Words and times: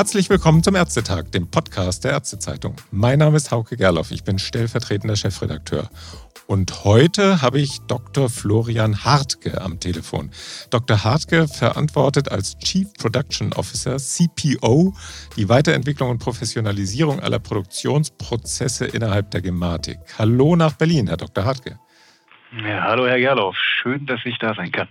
Herzlich 0.00 0.30
willkommen 0.30 0.62
zum 0.62 0.76
Ärztetag, 0.76 1.30
dem 1.30 1.50
Podcast 1.50 2.04
der 2.04 2.12
Ärztezeitung. 2.12 2.74
Mein 2.90 3.18
Name 3.18 3.36
ist 3.36 3.50
Hauke 3.50 3.76
Gerloff, 3.76 4.12
ich 4.12 4.24
bin 4.24 4.38
stellvertretender 4.38 5.14
Chefredakteur. 5.14 5.90
Und 6.46 6.84
heute 6.84 7.42
habe 7.42 7.60
ich 7.60 7.80
Dr. 7.86 8.30
Florian 8.30 9.04
Hartke 9.04 9.60
am 9.60 9.78
Telefon. 9.78 10.30
Dr. 10.70 11.04
Hartke 11.04 11.48
verantwortet 11.48 12.32
als 12.32 12.58
Chief 12.60 12.90
Production 12.94 13.52
Officer, 13.52 13.98
CPO, 13.98 14.94
die 15.36 15.50
Weiterentwicklung 15.50 16.08
und 16.08 16.18
Professionalisierung 16.18 17.20
aller 17.20 17.38
Produktionsprozesse 17.38 18.86
innerhalb 18.86 19.30
der 19.32 19.42
Gematik. 19.42 19.98
Hallo 20.18 20.56
nach 20.56 20.72
Berlin, 20.72 21.08
Herr 21.08 21.18
Dr. 21.18 21.44
Hartke. 21.44 21.78
Ja, 22.66 22.84
hallo, 22.84 23.06
Herr 23.06 23.18
Gerloff. 23.18 23.54
Schön, 23.58 24.06
dass 24.06 24.20
ich 24.24 24.38
da 24.38 24.54
sein 24.54 24.72
kann. 24.72 24.88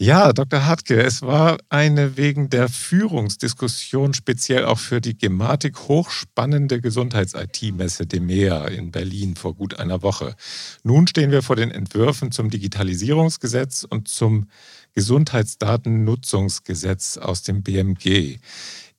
Ja, 0.00 0.32
Dr. 0.32 0.64
Hartke, 0.64 1.02
es 1.02 1.22
war 1.22 1.58
eine 1.70 2.16
wegen 2.16 2.50
der 2.50 2.68
Führungsdiskussion 2.68 4.14
speziell 4.14 4.64
auch 4.64 4.78
für 4.78 5.00
die 5.00 5.18
Gematik 5.18 5.88
hochspannende 5.88 6.80
Gesundheits-IT-Messe 6.80 8.06
DEMEA 8.06 8.68
in 8.68 8.92
Berlin 8.92 9.34
vor 9.34 9.56
gut 9.56 9.80
einer 9.80 10.00
Woche. 10.02 10.36
Nun 10.84 11.08
stehen 11.08 11.32
wir 11.32 11.42
vor 11.42 11.56
den 11.56 11.72
Entwürfen 11.72 12.30
zum 12.30 12.48
Digitalisierungsgesetz 12.48 13.82
und 13.82 14.06
zum 14.06 14.46
Gesundheitsdatennutzungsgesetz 14.94 17.16
aus 17.16 17.42
dem 17.42 17.64
BMG. 17.64 18.38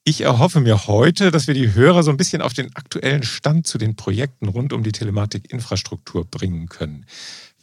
Ich 0.03 0.21
erhoffe 0.21 0.59
mir 0.59 0.87
heute, 0.87 1.31
dass 1.31 1.47
wir 1.47 1.53
die 1.53 1.75
Hörer 1.75 2.03
so 2.03 2.11
ein 2.11 2.17
bisschen 2.17 2.41
auf 2.41 2.53
den 2.53 2.75
aktuellen 2.75 3.23
Stand 3.23 3.67
zu 3.67 3.77
den 3.77 3.95
Projekten 3.95 4.49
rund 4.49 4.73
um 4.73 4.83
die 4.83 4.91
Telematikinfrastruktur 4.91 6.25
bringen 6.25 6.67
können. 6.67 7.05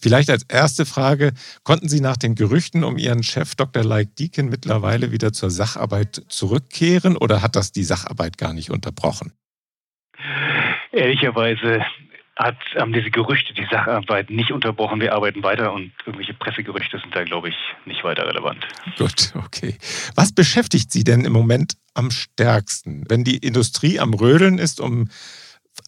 Vielleicht 0.00 0.30
als 0.30 0.44
erste 0.44 0.86
Frage, 0.86 1.32
konnten 1.64 1.88
Sie 1.88 2.00
nach 2.00 2.16
den 2.16 2.34
Gerüchten 2.34 2.84
um 2.84 2.98
Ihren 2.98 3.22
Chef 3.22 3.54
Dr. 3.54 3.82
Like 3.82 4.14
Deacon 4.16 4.48
mittlerweile 4.48 5.10
wieder 5.12 5.32
zur 5.32 5.50
Sacharbeit 5.50 6.22
zurückkehren 6.28 7.16
oder 7.16 7.42
hat 7.42 7.56
das 7.56 7.72
die 7.72 7.84
Sacharbeit 7.84 8.38
gar 8.38 8.52
nicht 8.52 8.70
unterbrochen? 8.70 9.32
Ehrlicherweise 10.92 11.84
hat, 12.36 12.58
haben 12.76 12.92
diese 12.92 13.10
Gerüchte 13.10 13.54
die 13.54 13.66
Sacharbeit 13.70 14.30
nicht 14.30 14.52
unterbrochen. 14.52 15.00
Wir 15.00 15.14
arbeiten 15.14 15.42
weiter 15.42 15.72
und 15.72 15.92
irgendwelche 16.04 16.34
Pressegerüchte 16.34 16.98
sind 16.98 17.14
da, 17.14 17.24
glaube 17.24 17.48
ich, 17.48 17.56
nicht 17.86 18.04
weiter 18.04 18.26
relevant. 18.26 18.66
Gut, 18.98 19.32
okay. 19.34 19.76
Was 20.14 20.32
beschäftigt 20.32 20.92
Sie 20.92 21.02
denn 21.04 21.24
im 21.24 21.32
Moment 21.32 21.74
am 21.94 22.10
stärksten? 22.10 23.04
Wenn 23.08 23.24
die 23.24 23.38
Industrie 23.38 23.98
am 23.98 24.12
Rödeln 24.12 24.58
ist, 24.58 24.80
um 24.80 25.08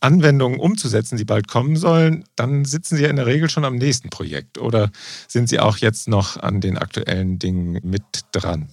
Anwendungen 0.00 0.60
umzusetzen, 0.60 1.16
die 1.16 1.24
bald 1.24 1.48
kommen 1.48 1.76
sollen, 1.76 2.24
dann 2.36 2.64
sitzen 2.64 2.96
Sie 2.96 3.04
ja 3.04 3.10
in 3.10 3.16
der 3.16 3.26
Regel 3.26 3.50
schon 3.50 3.64
am 3.64 3.76
nächsten 3.76 4.10
Projekt. 4.10 4.58
Oder 4.58 4.90
sind 5.26 5.48
Sie 5.48 5.60
auch 5.60 5.78
jetzt 5.78 6.08
noch 6.08 6.36
an 6.36 6.60
den 6.60 6.78
aktuellen 6.78 7.38
Dingen 7.38 7.80
mit 7.82 8.02
dran? 8.32 8.68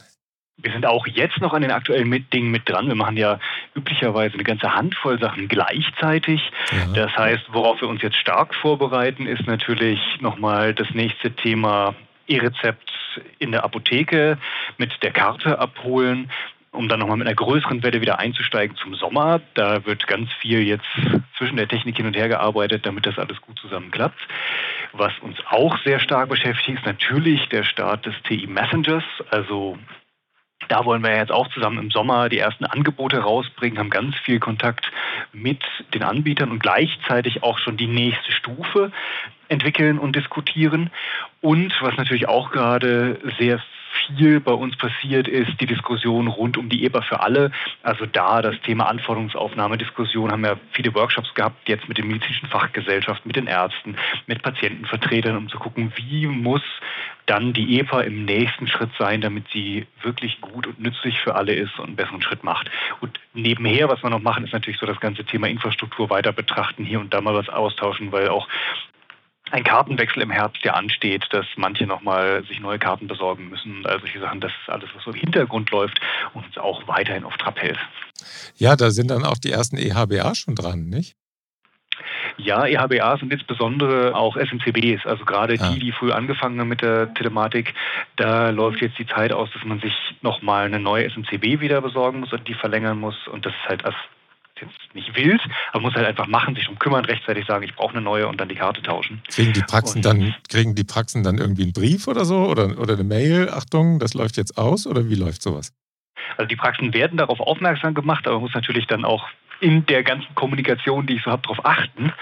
Wir 0.57 0.72
sind 0.72 0.85
auch 0.85 1.05
jetzt 1.05 1.41
noch 1.41 1.53
an 1.53 1.61
den 1.61 1.72
aktuellen 1.72 2.25
Dingen 2.31 2.49
mit 2.49 2.67
dran. 2.67 2.88
Wir 2.88 2.95
machen 2.95 3.17
ja 3.17 3.39
üblicherweise 3.75 4.35
eine 4.35 4.44
ganze 4.44 4.73
Handvoll 4.73 5.19
Sachen 5.19 5.47
gleichzeitig. 5.47 6.41
Ja. 6.72 7.05
Das 7.05 7.17
heißt, 7.17 7.44
worauf 7.52 7.81
wir 7.81 7.89
uns 7.89 8.02
jetzt 8.02 8.16
stark 8.16 8.55
vorbereiten, 8.55 9.27
ist 9.27 9.45
natürlich 9.47 10.00
nochmal 10.22 10.73
das 10.73 10.88
nächste 10.94 11.35
Thema 11.35 11.94
E-Rezept 12.27 12.91
in 13.39 13.52
der 13.52 13.63
Apotheke 13.63 14.38
mit 14.77 14.91
der 15.03 15.11
Karte 15.11 15.59
abholen 15.59 16.31
um 16.75 16.87
dann 16.87 16.99
nochmal 16.99 17.17
mit 17.17 17.27
einer 17.27 17.35
größeren 17.35 17.83
Welle 17.83 18.01
wieder 18.01 18.19
einzusteigen 18.19 18.75
zum 18.77 18.95
Sommer. 18.95 19.41
Da 19.53 19.85
wird 19.85 20.05
ganz 20.07 20.29
viel 20.41 20.61
jetzt 20.61 20.85
zwischen 21.37 21.57
der 21.57 21.67
Technik 21.67 21.97
hin 21.97 22.05
und 22.05 22.15
her 22.15 22.27
gearbeitet, 22.27 22.85
damit 22.85 23.05
das 23.05 23.17
alles 23.17 23.41
gut 23.41 23.57
zusammenklappt. 23.59 24.19
Was 24.93 25.13
uns 25.21 25.37
auch 25.49 25.77
sehr 25.83 25.99
stark 25.99 26.29
beschäftigt, 26.29 26.79
ist 26.79 26.85
natürlich 26.85 27.47
der 27.49 27.63
Start 27.63 28.05
des 28.05 28.15
TI 28.23 28.47
Messengers, 28.47 29.03
also 29.29 29.77
da 30.67 30.85
wollen 30.85 31.03
wir 31.03 31.15
jetzt 31.15 31.31
auch 31.31 31.47
zusammen 31.49 31.77
im 31.77 31.91
Sommer 31.91 32.29
die 32.29 32.39
ersten 32.39 32.65
Angebote 32.65 33.19
rausbringen, 33.19 33.77
haben 33.77 33.89
ganz 33.89 34.16
viel 34.17 34.39
Kontakt 34.39 34.91
mit 35.31 35.63
den 35.94 36.03
Anbietern 36.03 36.50
und 36.50 36.59
gleichzeitig 36.59 37.44
auch 37.44 37.59
schon 37.59 37.77
die 37.77 37.88
nächste 37.88 38.31
Stufe 38.31 38.91
entwickeln 39.47 40.00
und 40.00 40.16
diskutieren. 40.16 40.89
Und 41.41 41.73
was 41.81 41.97
natürlich 41.97 42.27
auch 42.27 42.51
gerade 42.51 43.19
sehr 43.38 43.61
viel 43.95 44.39
bei 44.39 44.51
uns 44.51 44.75
passiert 44.78 45.28
ist, 45.28 45.59
die 45.59 45.66
Diskussion 45.66 46.28
rund 46.28 46.57
um 46.57 46.69
die 46.69 46.83
EBA 46.85 47.01
für 47.01 47.19
alle. 47.19 47.51
Also 47.83 48.06
da 48.06 48.41
das 48.41 48.59
Thema 48.61 48.88
Anforderungsaufnahmediskussion 48.88 50.31
haben 50.31 50.44
wir 50.44 50.59
viele 50.72 50.94
Workshops 50.94 51.33
gehabt, 51.33 51.67
jetzt 51.67 51.88
mit 51.88 51.97
den 51.97 52.07
medizinischen 52.07 52.47
Fachgesellschaften, 52.47 53.28
mit 53.28 53.35
den 53.35 53.47
Ärzten, 53.47 53.95
mit 54.28 54.41
Patientenvertretern, 54.41 55.38
um 55.38 55.50
zu 55.50 55.57
gucken, 55.57 55.91
wie 55.95 56.28
muss 56.28 56.61
dann 57.25 57.53
die 57.53 57.79
EPA 57.79 58.01
im 58.01 58.25
nächsten 58.25 58.67
Schritt 58.67 58.91
sein, 59.00 59.22
damit 59.22 59.45
sie 59.51 59.88
wirklich 60.03 60.41
gut 60.41 60.67
und 60.67 60.79
nützlich 60.79 61.19
für 61.19 61.35
alle 61.35 61.53
ist 61.53 61.77
und 61.79 61.88
einen 61.88 61.95
besseren 61.95 62.22
Schritt 62.22 62.44
macht. 62.44 62.69
Und 63.01 63.19
nebenher, 63.33 63.89
was 63.89 64.03
wir 64.03 64.09
noch 64.09 64.22
machen, 64.22 64.44
ist 64.44 64.53
natürlich 64.53 64.79
so 64.79 64.85
das 64.85 65.00
ganze 65.00 65.25
Thema 65.25 65.47
Infrastruktur 65.47 66.09
weiter 66.09 66.31
betrachten, 66.31 66.85
hier 66.85 67.00
und 67.00 67.13
da 67.13 67.22
mal 67.22 67.33
was 67.33 67.50
austauschen, 67.50 68.12
weil 68.12 68.29
auch 68.29 68.47
ein 69.55 69.63
Kartenwechsel 69.63 70.21
im 70.21 70.31
Herbst 70.31 70.66
ja 70.66 70.73
ansteht, 70.73 71.25
dass 71.29 71.45
manche 71.55 71.88
nochmal 71.88 72.43
sich 72.45 72.59
neue 72.59 72.77
Karten 72.77 73.07
besorgen 73.07 73.47
müssen. 73.47 73.85
Also 73.85 73.99
solche 73.99 74.19
Sachen, 74.19 74.41
das 74.41 74.51
ist 74.51 74.69
alles, 74.69 74.89
was 74.93 75.03
so 75.05 75.11
im 75.11 75.17
Hintergrund 75.17 75.71
läuft 75.71 75.97
und 76.33 76.45
uns 76.45 76.57
auch 76.57 76.85
weiterhin 76.89 77.23
auf 77.23 77.38
Trab 77.38 77.57
hält. 77.61 77.79
Ja, 78.57 78.75
da 78.75 78.91
sind 78.91 79.11
dann 79.11 79.23
auch 79.23 79.38
die 79.38 79.51
ersten 79.51 79.77
EHBA 79.77 80.35
schon 80.35 80.55
dran, 80.55 80.89
nicht? 80.89 81.15
Ja, 82.35 82.65
EHBA 82.65 83.17
sind 83.17 83.31
insbesondere 83.31 84.13
auch 84.13 84.35
SMCBs, 84.35 85.05
also 85.05 85.23
gerade 85.23 85.55
ah. 85.57 85.71
die, 85.71 85.79
die 85.79 85.94
früh 85.94 86.11
angefangen 86.11 86.59
haben 86.59 86.67
mit 86.67 86.81
der 86.81 87.13
Telematik. 87.13 87.73
Da 88.17 88.49
läuft 88.49 88.81
jetzt 88.81 88.99
die 88.99 89.07
Zeit 89.07 89.31
aus, 89.31 89.47
dass 89.53 89.63
man 89.63 89.79
sich 89.79 89.94
nochmal 90.21 90.65
eine 90.65 90.79
neue 90.81 91.09
SMCB 91.09 91.61
wieder 91.61 91.79
besorgen 91.79 92.19
muss 92.19 92.33
und 92.33 92.45
die 92.45 92.55
verlängern 92.55 92.99
muss. 92.99 93.15
Und 93.31 93.45
das 93.45 93.53
ist 93.53 93.69
halt 93.69 93.85
jetzt 94.61 94.95
nicht 94.95 95.16
wild, 95.16 95.41
aber 95.71 95.81
muss 95.81 95.93
halt 95.95 96.05
einfach 96.05 96.27
machen, 96.27 96.55
sich 96.55 96.66
darum 96.66 96.79
kümmern, 96.79 97.05
rechtzeitig 97.05 97.45
sagen, 97.45 97.63
ich 97.63 97.75
brauche 97.75 97.93
eine 97.93 98.01
neue 98.01 98.27
und 98.27 98.39
dann 98.39 98.49
die 98.49 98.55
Karte 98.55 98.81
tauschen. 98.81 99.21
Kriegen 99.27 99.53
die 99.53 99.61
Praxen 99.61 99.97
und, 99.97 100.05
dann, 100.05 100.35
kriegen 100.49 100.75
die 100.75 100.83
Praxen 100.83 101.23
dann 101.23 101.38
irgendwie 101.38 101.63
einen 101.63 101.73
Brief 101.73 102.07
oder 102.07 102.25
so 102.25 102.45
oder, 102.45 102.79
oder 102.79 102.94
eine 102.94 103.03
Mail, 103.03 103.49
Achtung, 103.49 103.99
das 103.99 104.13
läuft 104.13 104.38
jetzt 104.38 104.57
aus 104.57 104.88
oder 104.88 105.09
wie 105.09 105.15
läuft 105.15 105.41
sowas? 105.41 105.73
Also 106.38 106.47
die 106.47 106.55
Praxen 106.55 106.94
werden 106.94 107.17
darauf 107.17 107.39
aufmerksam 107.39 107.94
gemacht, 107.94 108.25
aber 108.27 108.35
man 108.35 108.44
muss 108.44 108.53
natürlich 108.53 108.88
dann 108.88 109.05
auch 109.05 109.27
in 109.65 109.83
der 109.87 110.03
ganzen 110.03 110.35
Kommunikation, 110.35 111.07
die 111.07 111.15
ich 111.15 111.23
so 111.23 111.31
habe, 111.31 111.41
darauf 111.41 111.65
achten, 111.65 112.13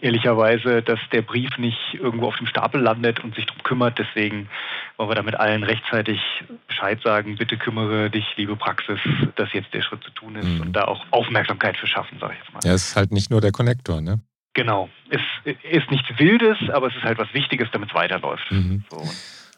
ehrlicherweise, 0.00 0.82
dass 0.82 1.00
der 1.10 1.22
Brief 1.22 1.58
nicht 1.58 1.94
irgendwo 1.94 2.28
auf 2.28 2.36
dem 2.36 2.46
Stapel 2.46 2.80
landet 2.80 3.18
und 3.24 3.34
sich 3.34 3.44
darum 3.44 3.60
kümmert. 3.64 3.98
Deswegen 3.98 4.48
wollen 4.96 5.10
wir 5.10 5.16
damit 5.16 5.34
allen 5.34 5.64
rechtzeitig 5.64 6.20
Bescheid 6.68 7.00
sagen, 7.02 7.34
bitte 7.36 7.56
kümmere 7.56 8.08
dich, 8.08 8.24
liebe 8.36 8.54
Praxis, 8.54 9.00
dass 9.34 9.52
jetzt 9.52 9.74
der 9.74 9.82
Schritt 9.82 10.04
zu 10.04 10.12
tun 10.12 10.36
ist 10.36 10.46
mhm. 10.46 10.60
und 10.60 10.72
da 10.74 10.84
auch 10.84 11.04
Aufmerksamkeit 11.10 11.76
für 11.76 11.88
schaffen, 11.88 12.20
sage 12.20 12.34
ich 12.34 12.38
jetzt 12.38 12.54
mal. 12.54 12.60
Ja, 12.64 12.74
es 12.74 12.90
ist 12.90 12.96
halt 12.96 13.10
nicht 13.10 13.32
nur 13.32 13.40
der 13.40 13.50
Konnektor, 13.50 14.00
ne? 14.00 14.20
Genau. 14.54 14.88
Es 15.10 15.22
ist 15.44 15.90
nichts 15.90 16.08
Wildes, 16.18 16.58
aber 16.72 16.86
es 16.86 16.94
ist 16.94 17.02
halt 17.02 17.18
was 17.18 17.34
Wichtiges, 17.34 17.68
damit 17.72 17.88
es 17.88 17.94
weiterläuft. 17.96 18.48
Mhm. 18.52 18.84
So, 18.88 19.02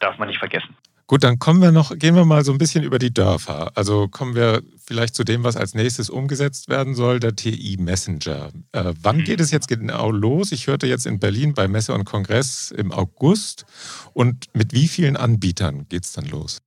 darf 0.00 0.16
man 0.16 0.28
nicht 0.28 0.38
vergessen. 0.38 0.74
Gut, 1.06 1.22
dann 1.22 1.38
kommen 1.38 1.60
wir 1.60 1.70
noch, 1.70 1.98
gehen 1.98 2.16
wir 2.16 2.24
mal 2.24 2.44
so 2.44 2.52
ein 2.52 2.58
bisschen 2.58 2.82
über 2.82 2.98
die 2.98 3.12
Dörfer. 3.12 3.72
Also 3.74 4.08
kommen 4.08 4.34
wir 4.34 4.62
vielleicht 4.86 5.14
zu 5.14 5.22
dem, 5.22 5.44
was 5.44 5.54
als 5.54 5.74
nächstes 5.74 6.08
umgesetzt 6.08 6.70
werden 6.70 6.94
soll, 6.94 7.20
der 7.20 7.36
TI 7.36 7.76
Messenger. 7.78 8.50
Äh, 8.72 8.94
wann 9.02 9.22
geht 9.22 9.40
es 9.40 9.50
jetzt 9.50 9.68
genau 9.68 10.10
los? 10.10 10.50
Ich 10.50 10.66
hörte 10.66 10.86
jetzt 10.86 11.04
in 11.04 11.18
Berlin 11.20 11.52
bei 11.52 11.68
Messe 11.68 11.92
und 11.92 12.04
Kongress 12.04 12.70
im 12.70 12.90
August. 12.90 13.66
Und 14.14 14.46
mit 14.54 14.72
wie 14.72 14.88
vielen 14.88 15.16
Anbietern 15.16 15.86
geht 15.90 16.04
es 16.04 16.12
dann 16.12 16.24
los? 16.24 16.62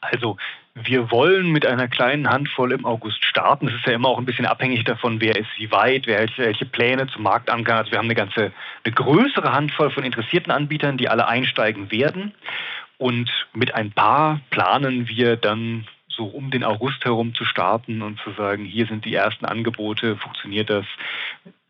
Also 0.00 0.36
wir 0.74 1.10
wollen 1.10 1.50
mit 1.50 1.66
einer 1.66 1.88
kleinen 1.88 2.30
Handvoll 2.30 2.72
im 2.72 2.86
August 2.86 3.24
starten. 3.24 3.68
Es 3.68 3.74
ist 3.74 3.86
ja 3.86 3.92
immer 3.92 4.08
auch 4.08 4.18
ein 4.18 4.24
bisschen 4.24 4.46
abhängig 4.46 4.84
davon, 4.84 5.20
wer 5.20 5.36
ist 5.36 5.50
wie 5.58 5.70
weit, 5.70 6.06
wer 6.06 6.22
hat 6.22 6.30
welche 6.38 6.64
Pläne 6.64 7.08
zum 7.08 7.24
Marktangang. 7.24 7.78
Also 7.78 7.90
wir 7.90 7.98
haben 7.98 8.06
eine 8.06 8.14
ganze, 8.14 8.52
eine 8.84 8.94
größere 8.94 9.52
Handvoll 9.52 9.90
von 9.90 10.04
interessierten 10.04 10.50
Anbietern, 10.50 10.96
die 10.96 11.08
alle 11.08 11.26
einsteigen 11.26 11.90
werden. 11.90 12.32
Und 13.02 13.28
mit 13.52 13.74
ein 13.74 13.90
paar 13.90 14.40
planen 14.50 15.08
wir 15.08 15.34
dann 15.34 15.88
so 16.06 16.24
um 16.24 16.52
den 16.52 16.62
August 16.62 17.04
herum 17.04 17.34
zu 17.34 17.44
starten 17.44 18.00
und 18.00 18.20
zu 18.20 18.30
sagen, 18.34 18.64
hier 18.64 18.86
sind 18.86 19.04
die 19.04 19.12
ersten 19.12 19.44
Angebote, 19.44 20.16
funktioniert 20.18 20.70
das, 20.70 20.86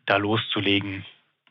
da 0.05 0.17
loszulegen 0.17 1.05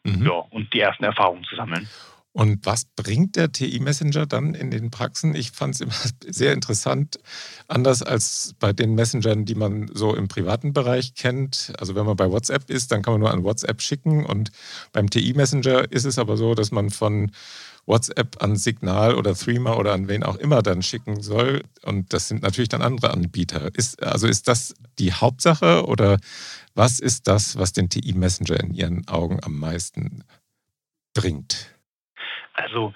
mhm. 0.04 0.24
ja, 0.24 0.34
und 0.50 0.72
die 0.72 0.78
ersten 0.78 1.02
Erfahrungen 1.02 1.42
zu 1.42 1.56
sammeln. 1.56 1.88
Und 2.30 2.64
was 2.64 2.84
bringt 2.84 3.34
der 3.34 3.50
TI 3.50 3.80
Messenger 3.80 4.24
dann 4.24 4.54
in 4.54 4.70
den 4.70 4.92
Praxen? 4.92 5.34
Ich 5.34 5.50
fand 5.50 5.74
es 5.74 5.80
immer 5.80 5.92
sehr 6.28 6.52
interessant, 6.52 7.18
anders 7.66 8.04
als 8.04 8.54
bei 8.60 8.72
den 8.72 8.94
Messengern, 8.94 9.44
die 9.46 9.56
man 9.56 9.90
so 9.92 10.14
im 10.14 10.28
privaten 10.28 10.72
Bereich 10.72 11.16
kennt. 11.16 11.72
Also 11.80 11.96
wenn 11.96 12.06
man 12.06 12.16
bei 12.16 12.30
WhatsApp 12.30 12.70
ist, 12.70 12.92
dann 12.92 13.02
kann 13.02 13.14
man 13.14 13.20
nur 13.20 13.32
an 13.32 13.42
WhatsApp 13.42 13.82
schicken. 13.82 14.24
Und 14.24 14.52
beim 14.92 15.10
TI 15.10 15.34
Messenger 15.34 15.90
ist 15.90 16.04
es 16.04 16.20
aber 16.20 16.36
so, 16.36 16.54
dass 16.54 16.70
man 16.70 16.90
von 16.90 17.32
WhatsApp 17.86 18.42
an 18.42 18.56
Signal 18.56 19.14
oder 19.14 19.34
Threema 19.34 19.76
oder 19.76 19.92
an 19.92 20.08
wen 20.08 20.22
auch 20.22 20.36
immer 20.36 20.62
dann 20.62 20.82
schicken 20.82 21.20
soll. 21.20 21.62
Und 21.82 22.12
das 22.12 22.28
sind 22.28 22.42
natürlich 22.42 22.68
dann 22.68 22.82
andere 22.82 23.10
Anbieter. 23.10 23.74
Ist, 23.74 24.02
also 24.02 24.26
ist 24.28 24.48
das 24.48 24.74
die 24.98 25.12
Hauptsache 25.12 25.86
oder 25.86 26.18
was 26.74 27.00
ist 27.00 27.26
das, 27.26 27.58
was 27.58 27.72
den 27.72 27.88
TI 27.88 28.12
Messenger 28.14 28.60
in 28.60 28.72
Ihren 28.72 29.08
Augen 29.08 29.40
am 29.42 29.58
meisten 29.58 30.24
bringt? 31.14 31.74
Also 32.54 32.94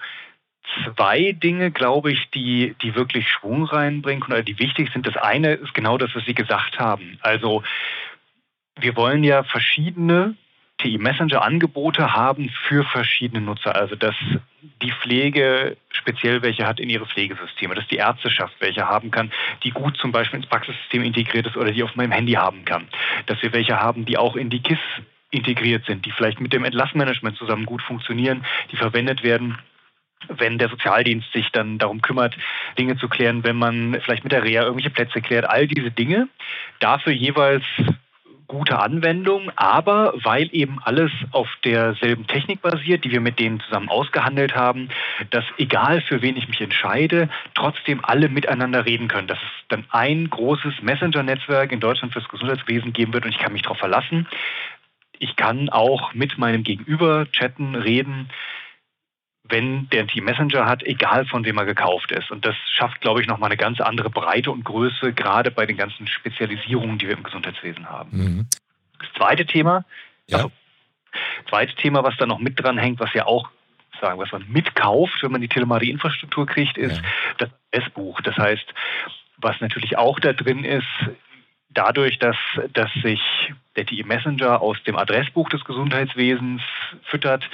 zwei 0.95 1.31
Dinge, 1.31 1.71
glaube 1.71 2.11
ich, 2.11 2.29
die, 2.31 2.75
die 2.81 2.95
wirklich 2.95 3.29
Schwung 3.29 3.65
reinbringen 3.65 4.23
oder 4.23 4.43
die 4.43 4.59
wichtig 4.59 4.91
sind. 4.93 5.05
Das 5.07 5.17
eine 5.17 5.53
ist 5.53 5.73
genau 5.73 5.97
das, 5.97 6.15
was 6.15 6.25
Sie 6.25 6.33
gesagt 6.33 6.79
haben. 6.79 7.19
Also 7.21 7.63
wir 8.79 8.95
wollen 8.95 9.23
ja 9.23 9.43
verschiedene 9.43 10.35
TI-Messenger-Angebote 10.79 12.13
haben 12.13 12.49
für 12.67 12.83
verschiedene 12.83 13.41
Nutzer. 13.41 13.75
Also 13.75 13.95
dass 13.95 14.15
die 14.81 14.91
Pflege 14.91 15.77
speziell 15.91 16.41
welche 16.41 16.65
hat 16.65 16.79
in 16.79 16.89
ihre 16.89 17.05
Pflegesysteme, 17.05 17.75
dass 17.75 17.87
die 17.87 17.97
Ärzteschaft 17.97 18.55
welche 18.59 18.87
haben 18.87 19.11
kann, 19.11 19.31
die 19.63 19.71
gut 19.71 19.97
zum 19.97 20.11
Beispiel 20.11 20.39
ins 20.39 20.49
Praxissystem 20.49 21.03
integriert 21.03 21.47
ist 21.47 21.57
oder 21.57 21.71
die 21.71 21.83
auf 21.83 21.95
meinem 21.95 22.11
Handy 22.11 22.33
haben 22.33 22.65
kann. 22.65 22.87
Dass 23.25 23.41
wir 23.41 23.53
welche 23.53 23.79
haben, 23.79 24.05
die 24.05 24.17
auch 24.17 24.35
in 24.35 24.49
die 24.49 24.61
KISS 24.61 24.79
integriert 25.31 25.85
sind, 25.85 26.05
die 26.05 26.11
vielleicht 26.11 26.39
mit 26.39 26.53
dem 26.53 26.63
Entlassmanagement 26.63 27.37
zusammen 27.37 27.65
gut 27.65 27.81
funktionieren, 27.81 28.45
die 28.71 28.77
verwendet 28.77 29.23
werden 29.23 29.57
wenn 30.29 30.57
der 30.57 30.69
Sozialdienst 30.69 31.31
sich 31.31 31.51
dann 31.51 31.77
darum 31.77 32.01
kümmert, 32.01 32.35
Dinge 32.77 32.97
zu 32.97 33.07
klären, 33.07 33.43
wenn 33.43 33.55
man 33.55 33.99
vielleicht 34.03 34.23
mit 34.23 34.33
der 34.33 34.43
Reha 34.43 34.63
irgendwelche 34.63 34.89
Plätze 34.89 35.21
klärt, 35.21 35.47
all 35.47 35.67
diese 35.67 35.91
Dinge. 35.91 36.27
Dafür 36.79 37.13
jeweils 37.13 37.63
gute 38.47 38.79
Anwendung, 38.79 39.51
aber 39.55 40.13
weil 40.23 40.49
eben 40.53 40.79
alles 40.83 41.11
auf 41.31 41.49
derselben 41.63 42.27
Technik 42.27 42.61
basiert, 42.61 43.03
die 43.03 43.11
wir 43.11 43.19
mit 43.19 43.39
denen 43.39 43.59
zusammen 43.59 43.89
ausgehandelt 43.89 44.55
haben, 44.55 44.89
dass 45.31 45.43
egal 45.57 46.01
für 46.01 46.21
wen 46.21 46.37
ich 46.37 46.47
mich 46.47 46.61
entscheide, 46.61 47.29
trotzdem 47.55 47.99
alle 48.03 48.29
miteinander 48.29 48.85
reden 48.85 49.07
können. 49.07 49.27
Dass 49.27 49.39
es 49.39 49.67
dann 49.67 49.85
ein 49.89 50.29
großes 50.29 50.81
Messenger-Netzwerk 50.81 51.71
in 51.71 51.79
Deutschland 51.79 52.13
fürs 52.13 52.29
Gesundheitswesen 52.29 52.93
geben 52.93 53.13
wird 53.13 53.25
und 53.25 53.31
ich 53.31 53.39
kann 53.39 53.53
mich 53.53 53.63
darauf 53.63 53.79
verlassen. 53.79 54.27
Ich 55.19 55.35
kann 55.35 55.69
auch 55.69 56.13
mit 56.13 56.37
meinem 56.37 56.63
Gegenüber 56.63 57.25
chatten, 57.31 57.75
reden 57.75 58.29
wenn 59.49 59.89
der 59.89 60.07
Team 60.07 60.25
Messenger 60.25 60.65
hat, 60.65 60.83
egal 60.83 61.25
von 61.25 61.45
wem 61.45 61.57
er 61.57 61.65
gekauft 61.65 62.11
ist. 62.11 62.31
Und 62.31 62.45
das 62.45 62.55
schafft, 62.73 63.01
glaube 63.01 63.21
ich, 63.21 63.27
nochmal 63.27 63.49
eine 63.49 63.57
ganz 63.57 63.79
andere 63.79 64.09
Breite 64.09 64.51
und 64.51 64.63
Größe, 64.63 65.13
gerade 65.13 65.51
bei 65.51 65.65
den 65.65 65.77
ganzen 65.77 66.07
Spezialisierungen, 66.07 66.97
die 66.97 67.07
wir 67.07 67.15
im 67.15 67.23
Gesundheitswesen 67.23 67.89
haben. 67.89 68.09
Mhm. 68.11 68.47
Das 68.99 69.09
zweite 69.15 69.45
Thema, 69.45 69.85
ja. 70.27 70.37
also, 70.37 70.51
zweite 71.49 71.75
Thema, 71.75 72.03
was 72.03 72.17
da 72.17 72.25
noch 72.25 72.39
mit 72.39 72.61
dran 72.61 72.77
hängt, 72.77 72.99
was 72.99 73.13
ja 73.13 73.25
auch 73.25 73.49
sagen, 74.01 74.19
was 74.19 74.31
man 74.31 74.45
mitkauft, 74.47 75.23
wenn 75.23 75.31
man 75.31 75.41
die 75.41 75.47
Telemarie-Infrastruktur 75.47 76.45
kriegt, 76.45 76.77
ist 76.77 76.97
ja. 76.97 77.03
das 77.37 77.49
S-Buch. 77.71 78.21
Das 78.21 78.37
heißt, 78.37 78.65
was 79.37 79.59
natürlich 79.61 79.97
auch 79.97 80.19
da 80.19 80.33
drin 80.33 80.63
ist, 80.63 80.85
dadurch, 81.69 82.17
dass, 82.19 82.37
dass 82.73 82.91
sich 83.03 83.21
der 83.75 83.85
TI 83.85 84.03
Messenger 84.03 84.61
aus 84.61 84.81
dem 84.83 84.95
Adressbuch 84.95 85.49
des 85.49 85.63
Gesundheitswesens 85.63 86.61
füttert, 87.03 87.47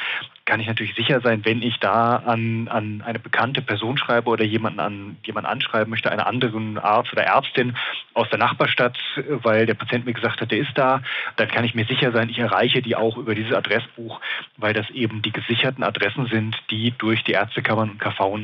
kann 0.46 0.60
ich 0.60 0.68
natürlich 0.68 0.96
sicher 0.96 1.22
sein, 1.22 1.46
wenn 1.46 1.62
ich 1.62 1.80
da 1.80 2.18
an, 2.18 2.68
an 2.68 3.02
eine 3.06 3.20
bekannte 3.20 3.62
Person 3.62 3.98
schreibe 3.98 4.30
oder 4.30 4.44
jemanden, 4.44 4.80
an, 4.80 5.18
jemanden 5.26 5.50
anschreiben 5.50 5.90
möchte, 5.90 6.12
einen 6.12 6.20
anderen 6.20 6.78
Arzt 6.78 7.14
oder 7.14 7.24
Ärztin 7.24 7.78
aus 8.14 8.30
der 8.30 8.40
Nachbarstadt, 8.40 8.98
weil 9.28 9.66
der 9.66 9.76
Patient 9.76 10.06
mir 10.06 10.14
gesagt 10.14 10.42
hat, 10.42 10.52
der 10.52 10.60
ist 10.60 10.76
da, 10.76 11.02
dann 11.38 11.48
kann 11.48 11.64
ich 11.64 11.76
mir 11.76 11.86
sicher 11.86 12.12
sein, 12.12 12.30
ich 12.30 12.40
erreiche 12.40 12.82
die 12.82 12.96
auch 12.96 13.18
über 13.18 13.36
dieses 13.36 13.54
Adressbuch, 13.54 14.20
weil 14.58 14.74
das 14.74 14.90
eben 14.90 15.22
die 15.22 15.32
gesicherten 15.32 15.84
Adressen 15.84 16.28
sind, 16.28 16.58
die 16.70 16.94
durch 16.98 17.24
die 17.24 17.32
Ärztekammern 17.34 17.92
und 17.92 18.00
KV 18.00 18.40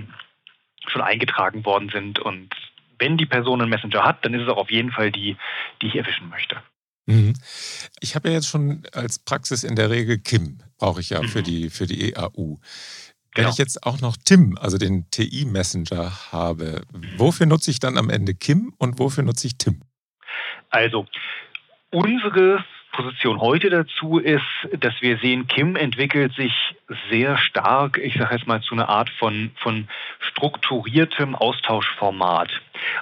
schon 0.87 1.01
eingetragen 1.01 1.65
worden 1.65 1.89
sind 1.89 2.19
und 2.19 2.55
wenn 2.97 3.17
die 3.17 3.25
Person 3.25 3.61
einen 3.61 3.69
Messenger 3.69 4.03
hat, 4.03 4.25
dann 4.25 4.33
ist 4.33 4.43
es 4.43 4.49
auch 4.49 4.57
auf 4.57 4.71
jeden 4.71 4.91
Fall 4.91 5.11
die, 5.11 5.37
die 5.81 5.87
ich 5.87 5.95
erwischen 5.95 6.29
möchte. 6.29 6.61
Mhm. 7.09 7.33
Ich 7.99 8.15
habe 8.15 8.29
ja 8.29 8.35
jetzt 8.35 8.47
schon 8.47 8.83
als 8.93 9.17
Praxis 9.19 9.63
in 9.63 9.75
der 9.75 9.89
Regel 9.89 10.19
Kim, 10.19 10.59
brauche 10.77 11.01
ich 11.01 11.09
ja 11.09 11.21
mhm. 11.21 11.27
für, 11.27 11.41
die, 11.41 11.69
für 11.69 11.87
die 11.87 12.13
EAU. 12.13 12.57
Wenn 13.35 13.43
genau. 13.43 13.49
ich 13.49 13.57
jetzt 13.57 13.83
auch 13.83 13.99
noch 14.01 14.15
Tim, 14.23 14.57
also 14.59 14.77
den 14.77 15.09
TI-Messenger 15.09 16.31
habe, 16.31 16.81
wofür 17.17 17.45
nutze 17.45 17.71
ich 17.71 17.79
dann 17.79 17.97
am 17.97 18.09
Ende 18.09 18.33
Kim 18.33 18.73
und 18.77 18.99
wofür 18.99 19.23
nutze 19.23 19.47
ich 19.47 19.57
Tim? 19.57 19.81
Also, 20.69 21.05
unsere 21.91 22.63
Position 22.91 23.39
heute 23.39 23.69
dazu 23.69 24.17
ist, 24.19 24.43
dass 24.79 24.93
wir 25.01 25.17
sehen, 25.19 25.47
Kim 25.47 25.75
entwickelt 25.75 26.33
sich 26.35 26.53
sehr 27.09 27.37
stark, 27.37 27.97
ich 27.97 28.15
sage 28.15 28.35
jetzt 28.35 28.47
mal, 28.47 28.61
zu 28.61 28.73
einer 28.73 28.89
Art 28.89 29.09
von, 29.09 29.51
von 29.61 29.87
strukturiertem 30.31 31.35
Austauschformat. 31.35 32.49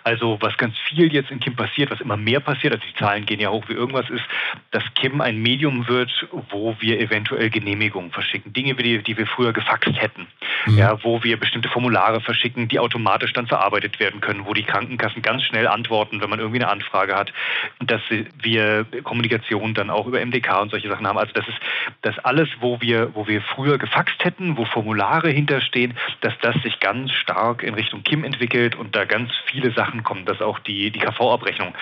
Also 0.04 0.38
was 0.42 0.58
ganz 0.58 0.76
viel 0.90 1.14
jetzt 1.14 1.32
in 1.32 1.40
Kim 1.40 1.56
passiert, 1.56 1.92
was 1.92 2.02
immer 2.02 2.18
mehr 2.18 2.40
passiert, 2.40 2.74
also 2.74 2.86
die 2.86 2.96
Zahlen 2.96 3.26
gehen 3.26 3.40
ja 3.40 3.50
hoch 3.50 3.66
wie 3.68 3.74
irgendwas, 3.74 4.10
ist, 4.10 4.24
dass 4.72 4.84
Kim 4.96 5.22
ein 5.22 5.42
Medium 5.42 5.88
wird, 5.88 6.28
wo 6.50 6.76
wir 6.80 7.00
eventuell 7.00 7.50
Genehmigungen 7.50 8.12
verschicken. 8.12 8.54
Dinge, 8.54 8.76
die, 8.76 9.02
die 9.04 9.18
wir 9.18 9.28
früher 9.28 9.54
gefaxt 9.54 9.90
hätten. 9.96 10.28
Mhm. 10.66 10.78
Ja, 10.78 11.04
wo 11.04 11.24
wir 11.24 11.38
bestimmte 11.40 11.70
Formulare 11.70 12.22
verschicken, 12.22 12.68
die 12.68 12.80
automatisch 12.80 13.34
dann 13.34 13.48
verarbeitet 13.48 14.00
werden 14.00 14.22
können, 14.22 14.46
wo 14.46 14.54
die 14.54 14.64
Krankenkassen 14.64 15.22
ganz 15.22 15.44
schnell 15.44 15.68
antworten, 15.68 16.22
wenn 16.22 16.30
man 16.30 16.40
irgendwie 16.40 16.62
eine 16.62 16.70
Anfrage 16.70 17.16
hat. 17.16 17.32
Dass 17.80 18.02
wir 18.42 18.86
Kommunikation 19.04 19.74
dann 19.74 19.90
auch 19.90 20.08
über 20.08 20.24
MDK 20.24 20.62
und 20.62 20.72
solche 20.72 20.90
Sachen 20.90 21.08
haben. 21.08 21.18
Also 21.18 21.34
das 21.34 21.48
ist 21.48 21.58
das 22.02 22.18
alles, 22.20 22.50
wo 22.60 22.82
wir, 22.82 23.16
wo 23.16 23.28
wir 23.28 23.42
früher 23.42 23.78
gefaxt 23.78 24.24
hätten, 24.24 24.58
wo 24.58 24.66
Formulare 24.66 25.30
hinterstehen, 25.30 25.94
dass 26.22 26.34
das 26.42 26.56
sich 26.64 26.80
ganz 26.80 27.12
stark 27.12 27.64
in 27.64 27.74
Richtung 27.74 28.04
Kim 28.04 28.24
entwickelt 28.24 28.76
und 28.76 28.96
da 28.96 29.06
ganz 29.06 29.32
viele 29.46 29.67
Sachen 29.72 30.04
kommen, 30.04 30.26
dass 30.26 30.42
auch 30.42 30.60
die, 30.60 30.92
die 30.92 31.00
KV-Abrechnung 31.00 31.74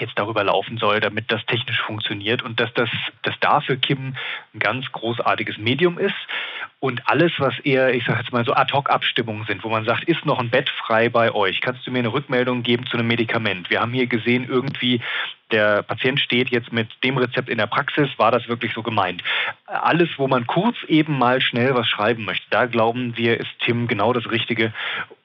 jetzt 0.00 0.18
darüber 0.18 0.42
laufen 0.44 0.78
soll, 0.78 1.00
damit 1.00 1.30
das 1.30 1.44
technisch 1.46 1.80
funktioniert 1.80 2.42
und 2.42 2.58
dass 2.58 2.72
das 2.74 2.90
dass 3.22 3.38
dafür 3.40 3.76
Kim 3.76 4.16
ein 4.52 4.58
ganz 4.58 4.90
großartiges 4.90 5.58
Medium 5.58 5.98
ist 5.98 6.14
und 6.84 7.08
alles, 7.08 7.32
was 7.38 7.58
eher, 7.60 7.94
ich 7.94 8.04
sage 8.04 8.20
jetzt 8.20 8.32
mal 8.32 8.44
so 8.44 8.52
Ad-Hoc-Abstimmungen 8.52 9.46
sind, 9.46 9.64
wo 9.64 9.70
man 9.70 9.86
sagt, 9.86 10.04
ist 10.04 10.26
noch 10.26 10.38
ein 10.38 10.50
Bett 10.50 10.68
frei 10.68 11.08
bei 11.08 11.32
euch? 11.32 11.62
Kannst 11.62 11.86
du 11.86 11.90
mir 11.90 12.00
eine 12.00 12.12
Rückmeldung 12.12 12.62
geben 12.62 12.86
zu 12.86 12.98
einem 12.98 13.06
Medikament? 13.06 13.70
Wir 13.70 13.80
haben 13.80 13.94
hier 13.94 14.06
gesehen, 14.06 14.46
irgendwie 14.46 15.00
der 15.54 15.84
Patient 15.84 16.18
steht 16.18 16.50
jetzt 16.50 16.72
mit 16.72 16.88
dem 17.04 17.16
Rezept 17.16 17.48
in 17.48 17.58
der 17.58 17.68
Praxis, 17.68 18.08
war 18.16 18.32
das 18.32 18.48
wirklich 18.48 18.72
so 18.74 18.82
gemeint? 18.82 19.22
Alles, 19.66 20.08
wo 20.16 20.26
man 20.26 20.48
kurz 20.48 20.76
eben 20.88 21.16
mal 21.16 21.40
schnell 21.40 21.74
was 21.74 21.88
schreiben 21.88 22.24
möchte, 22.24 22.44
da 22.50 22.66
glauben 22.66 23.16
wir, 23.16 23.38
ist 23.38 23.50
Tim 23.60 23.86
genau 23.86 24.12
das 24.12 24.28
Richtige, 24.30 24.72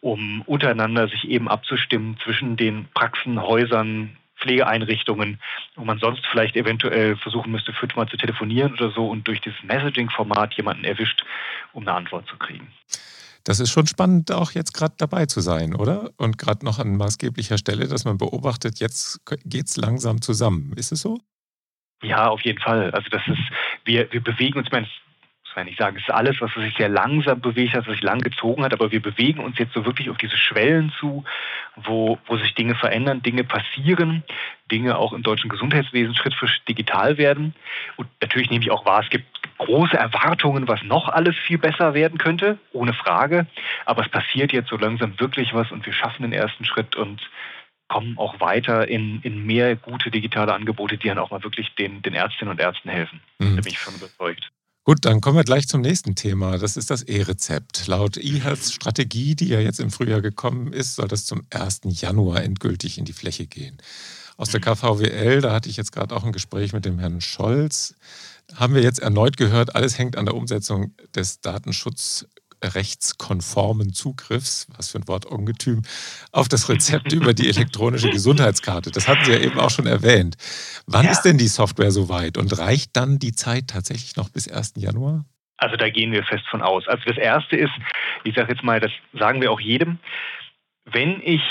um 0.01 0.43
untereinander 0.43 1.07
sich 1.07 1.27
eben 1.27 1.49
abzustimmen 1.49 2.17
zwischen 2.23 2.57
den 2.57 2.87
Praxen, 2.93 3.41
Häusern, 3.41 4.15
Pflegeeinrichtungen, 4.37 5.39
wo 5.75 5.83
man 5.83 5.97
sonst 5.97 6.25
vielleicht 6.27 6.55
eventuell 6.55 7.15
versuchen 7.17 7.51
müsste, 7.51 7.73
fünfmal 7.73 8.07
zu 8.07 8.17
telefonieren 8.17 8.73
oder 8.73 8.91
so 8.91 9.07
und 9.07 9.27
durch 9.27 9.41
dieses 9.41 9.61
Messaging-Format 9.63 10.53
jemanden 10.53 10.83
erwischt, 10.83 11.23
um 11.73 11.87
eine 11.87 11.97
Antwort 11.97 12.27
zu 12.27 12.37
kriegen. 12.37 12.71
Das 13.44 13.59
ist 13.59 13.71
schon 13.71 13.88
spannend, 13.88 14.31
auch 14.31 14.51
jetzt 14.51 14.74
gerade 14.74 14.96
dabei 14.98 15.25
zu 15.25 15.41
sein, 15.41 15.75
oder? 15.75 16.12
Und 16.17 16.38
gerade 16.38 16.65
noch 16.65 16.79
an 16.79 16.98
maßgeblicher 16.98 17.58
Stelle, 17.58 17.88
dass 17.88 18.05
man 18.05 18.17
beobachtet, 18.17 18.79
jetzt 18.79 19.22
geht 19.46 19.67
es 19.67 19.77
langsam 19.77 20.22
zusammen. 20.22 20.74
Ist 20.75 20.91
es 20.91 21.01
so? 21.01 21.19
Ja, 22.01 22.29
auf 22.29 22.41
jeden 22.41 22.60
Fall. 22.60 22.91
Also 22.91 23.10
das 23.10 23.22
ist, 23.27 23.39
wir, 23.86 24.12
wir 24.12 24.22
bewegen 24.22 24.60
uns, 24.60 24.67
ich 24.67 24.74
man 25.60 25.65
nicht 25.65 25.77
sagen, 25.77 25.98
es 25.98 26.03
ist 26.03 26.13
alles, 26.13 26.39
was 26.39 26.53
sich 26.53 26.74
sehr 26.77 26.89
langsam 26.89 27.41
bewegt 27.41 27.74
hat, 27.74 27.86
was 27.86 27.93
sich 27.93 28.03
lang 28.03 28.19
gezogen 28.19 28.63
hat, 28.63 28.74
aber 28.74 28.91
wir 28.91 29.01
bewegen 29.01 29.43
uns 29.43 29.58
jetzt 29.58 29.74
so 29.74 29.86
wirklich 29.86 30.10
auf 30.10 30.17
diese 30.17 30.38
Schwellen 30.38 30.91
zu, 31.00 31.24
wo, 31.75 32.17
wo 32.27 32.38
sich 32.38 32.55
Dinge 32.55 32.75
verändern, 32.75 33.22
Dinge 33.22 33.43
passieren, 33.43 34.24
Dinge 34.72 34.98
auch 34.98 35.13
im 35.13 35.24
deutschen 35.24 35.50
Gesundheitswesen 35.50 36.15
Schritt 36.15 36.34
für 36.34 36.48
Schritt 36.48 36.67
digital 36.67 37.17
werden. 37.17 37.53
Und 37.98 38.08
natürlich 38.22 38.50
nehme 38.50 38.63
ich 38.63 38.72
auch 38.72 38.86
wahr, 38.86 39.01
es 39.03 39.10
gibt 39.10 39.28
große 39.60 39.96
Erwartungen, 39.96 40.68
was 40.68 40.82
noch 40.84 41.08
alles 41.08 41.36
viel 41.46 41.60
besser 41.60 41.94
werden 41.94 42.18
könnte, 42.18 42.58
ohne 42.72 42.94
Frage. 42.94 43.46
Aber 43.86 44.01
es 44.01 44.10
passiert 44.10 44.51
jetzt 44.51 44.70
so 44.70 44.78
langsam 44.78 45.20
wirklich 45.20 45.54
was 45.54 45.72
und 45.72 45.86
wir 45.86 45.94
schaffen 45.94 46.24
den 46.24 46.34
ersten 46.34 46.66
Schritt 46.66 46.96
und 46.96 47.22
kommen 47.88 48.18
auch 48.18 48.39
weiter 48.39 48.88
in, 48.88 49.22
in 49.22 49.46
mehr 49.46 49.75
gute 49.75 50.12
digitale 50.12 50.54
Angebote, 50.54 50.98
die 50.98 51.08
dann 51.08 51.18
auch 51.18 51.32
mal 51.32 51.44
wirklich 51.44 51.75
den, 51.75 52.01
den 52.01 52.13
Ärztinnen 52.13 52.51
und 52.51 52.60
Ärzten 52.60 52.89
helfen. 52.89 53.20
Mhm. 53.39 53.56
Da 53.58 53.62
bin 53.62 53.72
ich 53.72 53.80
von 53.80 53.96
überzeugt. 53.96 54.50
Gut, 54.86 55.06
dann 55.06 55.22
kommen 55.22 55.38
wir 55.38 55.44
gleich 55.44 55.68
zum 55.68 55.82
nächsten 55.82 56.16
Thema. 56.16 56.58
Das 56.58 56.78
ist 56.78 56.89
das 56.89 57.04
E-Rezept. 57.04 57.86
Laut 57.88 58.18
eHealths 58.18 58.74
Strategie, 58.74 59.36
die 59.36 59.50
ja 59.50 59.60
jetzt 59.60 59.80
im 59.80 59.92
Frühjahr 59.92 60.22
gekommen 60.22 60.72
ist, 60.72 60.96
soll 60.96 61.08
das 61.08 61.25
zum 61.25 61.46
1. 61.51 61.82
Januar 61.84 62.42
endgültig 62.42 62.98
in 62.98 63.06
die 63.06 63.13
Fläche 63.13 63.46
gehen. 63.46 63.78
Aus 64.38 64.50
der 64.50 64.62
KVWL, 64.62 65.42
da 65.42 65.51
hatte 65.51 65.70
ich 65.70 65.75
jetzt 65.78 65.92
gerade 65.92 66.16
auch 66.16 66.24
ein 66.24 66.32
Gespräch 66.32 66.72
mit 66.72 66.86
dem 66.86 66.98
Herrn 66.98 67.20
Scholz, 67.20 67.96
haben 68.56 68.75
wir 68.75 68.82
jetzt 68.82 69.00
erneut 69.00 69.38
gehört, 69.38 69.75
alles 69.75 69.98
hängt 69.98 70.18
an 70.18 70.25
der 70.25 70.36
Umsetzung 70.36 70.94
des 71.15 71.41
Datenschutz 71.41 72.25
rechtskonformen 72.63 73.94
Zugriffs, 73.94 74.68
was 74.75 74.91
für 74.91 75.00
ein 75.00 75.08
Wort 75.08 75.25
Ungetüm, 75.25 75.82
auf 76.32 76.48
das 76.48 76.70
Rezept 76.70 77.13
über 77.13 77.34
die 77.34 77.48
elektronische 77.48 78.10
Gesundheitskarte. 78.10 78.91
Das 78.91 79.08
hatten 79.08 79.25
Sie 79.25 79.32
ja 79.32 79.39
eben 79.39 79.60
auch 79.60 79.70
schon 79.70 79.88
erwähnt. 79.88 80.36
Wann 80.86 81.06
ja. 81.06 81.12
ist 81.12 81.22
denn 81.22 81.38
die 81.38 81.48
Software 81.48 81.91
soweit 81.91 82.38
und 82.38 82.58
reicht 82.58 82.96
dann 82.96 83.20
die 83.20 83.34
Zeit 83.34 83.68
tatsächlich 83.68 84.15
noch 84.15 84.29
bis 84.29 84.48
1. 84.48 84.74
Januar? 84.77 85.25
Also 85.58 85.75
da 85.75 85.89
gehen 85.89 86.12
wir 86.12 86.24
fest 86.24 86.46
von 86.50 86.62
aus. 86.62 86.88
Also 86.88 87.03
das 87.06 87.18
Erste 87.18 87.56
ist, 87.56 87.72
ich 88.24 88.36
sage 88.36 88.53
jetzt 88.53 88.63
mal, 88.63 88.79
das 88.79 88.91
sagen 89.13 89.41
wir 89.41 89.51
auch 89.51 89.60
jedem, 89.60 90.00
wenn 90.86 91.22
ich 91.24 91.41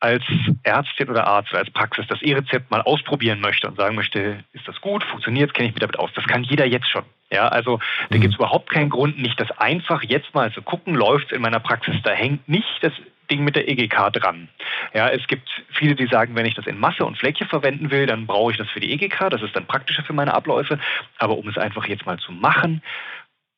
als 0.00 0.24
Ärztin 0.64 1.08
oder 1.08 1.26
Arzt 1.26 1.54
als 1.54 1.70
Praxis 1.70 2.06
das 2.08 2.20
E-Rezept 2.20 2.70
mal 2.70 2.82
ausprobieren 2.82 3.40
möchte 3.40 3.68
und 3.68 3.76
sagen 3.76 3.96
möchte, 3.96 4.44
ist 4.52 4.68
das 4.68 4.80
gut, 4.80 5.02
funktioniert, 5.04 5.54
kenne 5.54 5.68
ich 5.68 5.74
mich 5.74 5.80
damit 5.80 5.98
aus. 5.98 6.10
Das 6.14 6.26
kann 6.26 6.44
jeder 6.44 6.66
jetzt 6.66 6.88
schon. 6.90 7.04
Ja, 7.32 7.48
also 7.48 7.80
da 8.10 8.16
mhm. 8.16 8.20
gibt 8.20 8.34
es 8.34 8.38
überhaupt 8.38 8.70
keinen 8.70 8.90
Grund, 8.90 9.18
nicht 9.18 9.40
das 9.40 9.50
einfach 9.58 10.02
jetzt 10.02 10.34
mal 10.34 10.52
zu 10.52 10.62
gucken, 10.62 10.94
läuft 10.94 11.26
es 11.26 11.32
in 11.32 11.42
meiner 11.42 11.60
Praxis. 11.60 11.94
Da 12.02 12.10
hängt 12.10 12.48
nicht 12.48 12.78
das 12.82 12.92
Ding 13.30 13.44
mit 13.44 13.56
der 13.56 13.68
EGK 13.68 14.12
dran. 14.12 14.48
Ja, 14.92 15.08
es 15.08 15.26
gibt 15.26 15.48
viele, 15.70 15.94
die 15.94 16.06
sagen, 16.06 16.36
wenn 16.36 16.46
ich 16.46 16.54
das 16.54 16.66
in 16.66 16.78
Masse 16.78 17.04
und 17.04 17.18
Fläche 17.18 17.46
verwenden 17.46 17.90
will, 17.90 18.06
dann 18.06 18.26
brauche 18.26 18.52
ich 18.52 18.58
das 18.58 18.68
für 18.68 18.80
die 18.80 18.92
EGK. 18.92 19.30
Das 19.30 19.42
ist 19.42 19.56
dann 19.56 19.66
praktischer 19.66 20.04
für 20.04 20.12
meine 20.12 20.34
Abläufe. 20.34 20.78
Aber 21.18 21.38
um 21.38 21.48
es 21.48 21.56
einfach 21.56 21.86
jetzt 21.86 22.06
mal 22.06 22.18
zu 22.18 22.32
machen, 22.32 22.82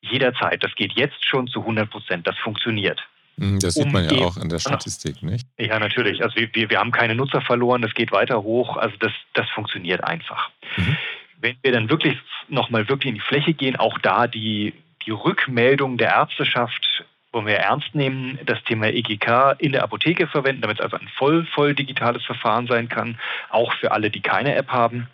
jederzeit, 0.01 0.63
das 0.63 0.73
geht 0.75 0.93
jetzt 0.93 1.25
schon 1.25 1.47
zu 1.47 1.59
100 1.61 1.89
Prozent, 1.89 2.27
das 2.27 2.37
funktioniert. 2.37 3.05
Mhm, 3.37 3.59
das 3.59 3.75
sieht 3.75 3.91
man 3.91 4.09
ja 4.09 4.25
auch 4.25 4.37
in 4.37 4.49
der 4.49 4.59
Statistik, 4.59 5.21
nicht? 5.23 5.47
Ja, 5.57 5.79
natürlich. 5.79 6.23
Also 6.23 6.35
wir, 6.35 6.69
wir 6.69 6.79
haben 6.79 6.91
keine 6.91 7.15
Nutzer 7.15 7.41
verloren, 7.41 7.81
das 7.81 7.93
geht 7.93 8.11
weiter 8.11 8.43
hoch. 8.43 8.77
Also 8.77 8.95
das, 8.99 9.11
das 9.33 9.49
funktioniert 9.51 10.03
einfach. 10.03 10.49
Mhm. 10.75 10.97
Wenn 11.39 11.55
wir 11.61 11.71
dann 11.71 11.89
wirklich 11.89 12.17
nochmal 12.49 12.89
wirklich 12.89 13.09
in 13.09 13.15
die 13.15 13.21
Fläche 13.21 13.53
gehen, 13.53 13.75
auch 13.75 13.99
da 13.99 14.27
die, 14.27 14.73
die 15.05 15.11
Rückmeldung 15.11 15.97
der 15.97 16.09
Ärzteschaft 16.09 17.05
wollen 17.31 17.45
wir 17.45 17.57
ernst 17.57 17.93
nehmen, 17.93 18.39
das 18.45 18.63
Thema 18.63 18.87
EGK 18.87 19.57
in 19.59 19.73
der 19.73 19.83
Apotheke 19.83 20.27
verwenden, 20.27 20.61
damit 20.61 20.79
es 20.79 20.83
also 20.83 20.97
ein 20.97 21.09
voll, 21.17 21.45
voll 21.53 21.75
digitales 21.75 22.25
Verfahren 22.25 22.65
sein 22.65 22.89
kann, 22.89 23.19
auch 23.49 23.73
für 23.73 23.91
alle, 23.91 24.09
die 24.09 24.21
keine 24.21 24.55
App 24.55 24.69
haben 24.69 25.07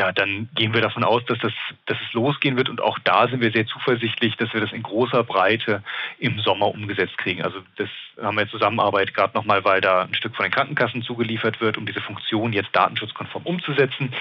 ja, 0.00 0.12
dann 0.12 0.48
gehen 0.54 0.72
wir 0.72 0.80
davon 0.80 1.04
aus, 1.04 1.22
dass, 1.26 1.38
das, 1.40 1.52
dass 1.84 1.98
es 2.00 2.14
losgehen 2.14 2.56
wird. 2.56 2.70
Und 2.70 2.80
auch 2.80 2.98
da 3.00 3.28
sind 3.28 3.42
wir 3.42 3.52
sehr 3.52 3.66
zuversichtlich, 3.66 4.34
dass 4.36 4.50
wir 4.54 4.62
das 4.62 4.72
in 4.72 4.82
großer 4.82 5.24
Breite 5.24 5.82
im 6.18 6.40
Sommer 6.40 6.68
umgesetzt 6.68 7.18
kriegen. 7.18 7.42
Also 7.42 7.58
das 7.76 7.90
haben 8.18 8.34
wir 8.34 8.44
in 8.44 8.48
Zusammenarbeit 8.48 9.12
gerade 9.12 9.36
nochmal, 9.36 9.62
weil 9.62 9.82
da 9.82 10.04
ein 10.04 10.14
Stück 10.14 10.34
von 10.34 10.46
den 10.46 10.52
Krankenkassen 10.52 11.02
zugeliefert 11.02 11.60
wird, 11.60 11.76
um 11.76 11.84
diese 11.84 12.00
Funktion 12.00 12.54
jetzt 12.54 12.74
datenschutzkonform 12.74 13.42
umzusetzen. 13.44 14.14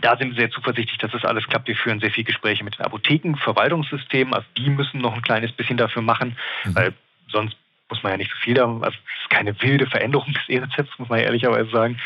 Da 0.00 0.16
sind 0.16 0.30
wir 0.30 0.36
sehr 0.36 0.50
zuversichtlich, 0.52 0.98
dass 0.98 1.10
das 1.10 1.24
alles 1.24 1.48
klappt. 1.48 1.66
Wir 1.66 1.74
führen 1.74 1.98
sehr 1.98 2.12
viele 2.12 2.26
Gespräche 2.26 2.62
mit 2.62 2.78
den 2.78 2.86
Apotheken, 2.86 3.34
Verwaltungssystemen. 3.34 4.32
Also 4.32 4.46
die 4.56 4.70
müssen 4.70 5.00
noch 5.00 5.14
ein 5.14 5.22
kleines 5.22 5.50
bisschen 5.50 5.76
dafür 5.76 6.02
machen, 6.02 6.36
mhm. 6.62 6.76
weil 6.76 6.94
sonst 7.26 7.56
muss 7.92 8.02
man 8.02 8.12
ja 8.12 8.16
nicht 8.16 8.30
so 8.30 8.38
viel 8.38 8.54
da, 8.54 8.64
also 8.64 8.86
es 8.86 9.22
ist 9.22 9.28
keine 9.28 9.60
wilde 9.60 9.86
Veränderung 9.86 10.32
des 10.32 10.48
E-Rezepts, 10.48 10.98
muss 10.98 11.10
man 11.10 11.18
ja 11.18 11.26
ehrlicherweise 11.26 11.68
sagen. 11.70 12.00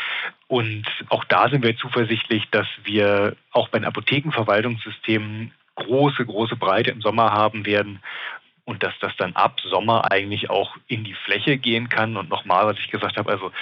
Und 0.47 0.85
auch 1.07 1.23
da 1.23 1.47
sind 1.47 1.63
wir 1.63 1.77
zuversichtlich, 1.77 2.43
dass 2.51 2.67
wir 2.83 3.37
auch 3.51 3.69
bei 3.69 3.79
den 3.79 3.85
Apothekenverwaltungssystemen 3.85 5.53
große, 5.75 6.25
große 6.25 6.57
Breite 6.57 6.91
im 6.91 7.01
Sommer 7.01 7.31
haben 7.31 7.65
werden 7.65 8.01
und 8.65 8.83
dass 8.83 8.93
das 8.99 9.15
dann 9.15 9.33
ab 9.33 9.61
Sommer 9.63 10.11
eigentlich 10.11 10.49
auch 10.49 10.75
in 10.87 11.05
die 11.05 11.13
Fläche 11.13 11.57
gehen 11.57 11.87
kann. 11.87 12.17
Und 12.17 12.27
nochmal, 12.27 12.65
was 12.65 12.77
ich 12.79 12.91
gesagt 12.91 13.15
habe, 13.15 13.31
also 13.31 13.53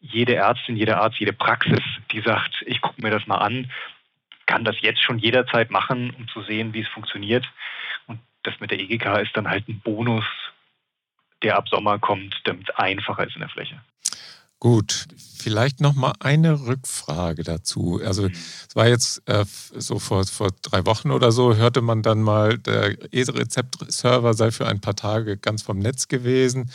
jede 0.00 0.34
Ärztin, 0.34 0.76
jeder 0.76 1.00
Arzt, 1.00 1.18
jede 1.18 1.32
Praxis, 1.32 1.80
die 2.10 2.20
sagt, 2.20 2.62
ich 2.66 2.82
gucke 2.82 3.00
mir 3.00 3.10
das 3.10 3.26
mal 3.26 3.38
an, 3.38 3.70
kann 4.44 4.64
das 4.64 4.78
jetzt 4.82 5.02
schon 5.02 5.18
jederzeit 5.18 5.70
machen, 5.70 6.10
um 6.18 6.28
zu 6.28 6.42
sehen, 6.42 6.74
wie 6.74 6.82
es 6.82 6.88
funktioniert. 6.88 7.50
Und 8.06 8.20
das 8.42 8.60
mit 8.60 8.70
der 8.70 8.80
EGK 8.80 9.22
ist 9.22 9.34
dann 9.34 9.48
halt 9.48 9.66
ein 9.68 9.80
Bonus, 9.80 10.26
der 11.42 11.56
ab 11.56 11.68
Sommer 11.68 11.98
kommt, 11.98 12.34
damit 12.44 12.68
es 12.68 12.74
einfacher 12.76 13.26
ist 13.26 13.34
in 13.34 13.40
der 13.40 13.48
Fläche. 13.48 13.80
Gut, 14.62 15.06
vielleicht 15.36 15.80
noch 15.80 15.94
mal 15.94 16.12
eine 16.20 16.66
Rückfrage 16.66 17.42
dazu. 17.42 18.00
Also 18.04 18.28
mhm. 18.28 18.32
es 18.68 18.76
war 18.76 18.86
jetzt 18.86 19.28
äh, 19.28 19.44
so 19.46 19.98
vor, 19.98 20.24
vor 20.24 20.50
drei 20.62 20.86
Wochen 20.86 21.10
oder 21.10 21.32
so, 21.32 21.56
hörte 21.56 21.80
man 21.80 22.02
dann 22.02 22.22
mal, 22.22 22.58
der 22.58 22.96
E-Rezept-Server 23.12 24.34
sei 24.34 24.52
für 24.52 24.68
ein 24.68 24.80
paar 24.80 24.94
Tage 24.94 25.36
ganz 25.36 25.62
vom 25.62 25.80
Netz 25.80 26.06
gewesen. 26.06 26.70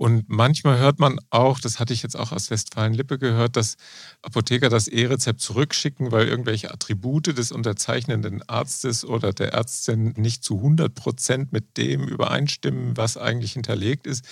Und 0.00 0.30
manchmal 0.30 0.78
hört 0.78 0.98
man 0.98 1.20
auch, 1.28 1.60
das 1.60 1.78
hatte 1.78 1.92
ich 1.92 2.02
jetzt 2.02 2.18
auch 2.18 2.32
aus 2.32 2.50
Westfalen-Lippe 2.50 3.18
gehört, 3.18 3.56
dass 3.56 3.76
Apotheker 4.22 4.70
das 4.70 4.88
E-Rezept 4.88 5.42
zurückschicken, 5.42 6.10
weil 6.10 6.26
irgendwelche 6.26 6.72
Attribute 6.72 7.26
des 7.36 7.52
unterzeichnenden 7.52 8.42
Arztes 8.48 9.04
oder 9.04 9.34
der 9.34 9.52
Ärztin 9.52 10.14
nicht 10.16 10.42
zu 10.42 10.56
100 10.56 10.94
Prozent 10.94 11.52
mit 11.52 11.76
dem 11.76 12.08
übereinstimmen, 12.08 12.96
was 12.96 13.18
eigentlich 13.18 13.52
hinterlegt 13.52 14.06
ist. 14.06 14.24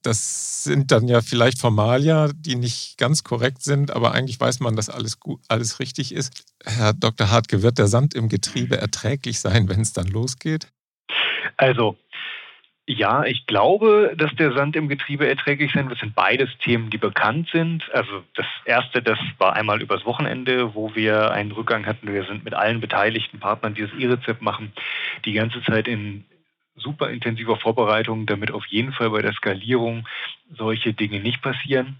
Das 0.00 0.64
sind 0.64 0.90
dann 0.92 1.08
ja 1.08 1.20
vielleicht 1.20 1.58
Formalia, 1.58 2.30
die 2.34 2.56
nicht 2.56 2.96
ganz 2.96 3.22
korrekt 3.22 3.62
sind, 3.62 3.90
aber 3.90 4.12
eigentlich 4.12 4.40
weiß 4.40 4.60
man, 4.60 4.76
dass 4.76 4.88
alles, 4.88 5.20
gut, 5.20 5.42
alles 5.48 5.78
richtig 5.78 6.10
ist. 6.10 6.42
Herr 6.64 6.94
Dr. 6.94 7.30
Hartke, 7.30 7.60
wird 7.62 7.76
der 7.76 7.88
Sand 7.88 8.14
im 8.14 8.30
Getriebe 8.30 8.78
erträglich 8.78 9.40
sein, 9.40 9.68
wenn 9.68 9.82
es 9.82 9.92
dann 9.92 10.06
losgeht? 10.06 10.68
Also, 11.58 11.96
ja, 12.88 13.24
ich 13.24 13.46
glaube, 13.46 14.14
dass 14.16 14.34
der 14.36 14.52
Sand 14.52 14.76
im 14.76 14.88
Getriebe 14.88 15.26
erträglich 15.26 15.72
sein 15.72 15.86
wird. 15.86 15.94
Das 15.94 16.00
sind 16.00 16.14
beides 16.14 16.48
Themen, 16.58 16.88
die 16.88 16.98
bekannt 16.98 17.48
sind. 17.52 17.82
Also 17.92 18.22
das 18.34 18.46
erste, 18.64 19.02
das 19.02 19.18
war 19.38 19.54
einmal 19.54 19.82
übers 19.82 20.04
Wochenende, 20.04 20.74
wo 20.74 20.94
wir 20.94 21.32
einen 21.32 21.50
Rückgang 21.50 21.84
hatten. 21.84 22.12
Wir 22.12 22.24
sind 22.24 22.44
mit 22.44 22.54
allen 22.54 22.80
beteiligten 22.80 23.40
Partnern, 23.40 23.74
die 23.74 23.82
das 23.82 23.92
E-Rezept 23.98 24.40
machen, 24.40 24.72
die 25.24 25.32
ganze 25.32 25.62
Zeit 25.62 25.88
in 25.88 26.24
super 26.76 27.10
intensiver 27.10 27.56
Vorbereitung, 27.56 28.26
damit 28.26 28.52
auf 28.52 28.66
jeden 28.66 28.92
Fall 28.92 29.10
bei 29.10 29.22
der 29.22 29.32
Skalierung 29.32 30.06
solche 30.56 30.92
Dinge 30.92 31.18
nicht 31.18 31.42
passieren. 31.42 31.96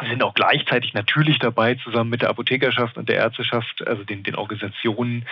Wir 0.00 0.10
sind 0.10 0.22
auch 0.22 0.34
gleichzeitig 0.34 0.92
natürlich 0.92 1.38
dabei, 1.38 1.74
zusammen 1.76 2.10
mit 2.10 2.22
der 2.22 2.28
Apothekerschaft 2.28 2.98
und 2.98 3.08
der 3.08 3.16
Ärzteschaft, 3.16 3.86
also 3.86 4.04
den, 4.04 4.22
den 4.22 4.34
Organisationen, 4.34 5.26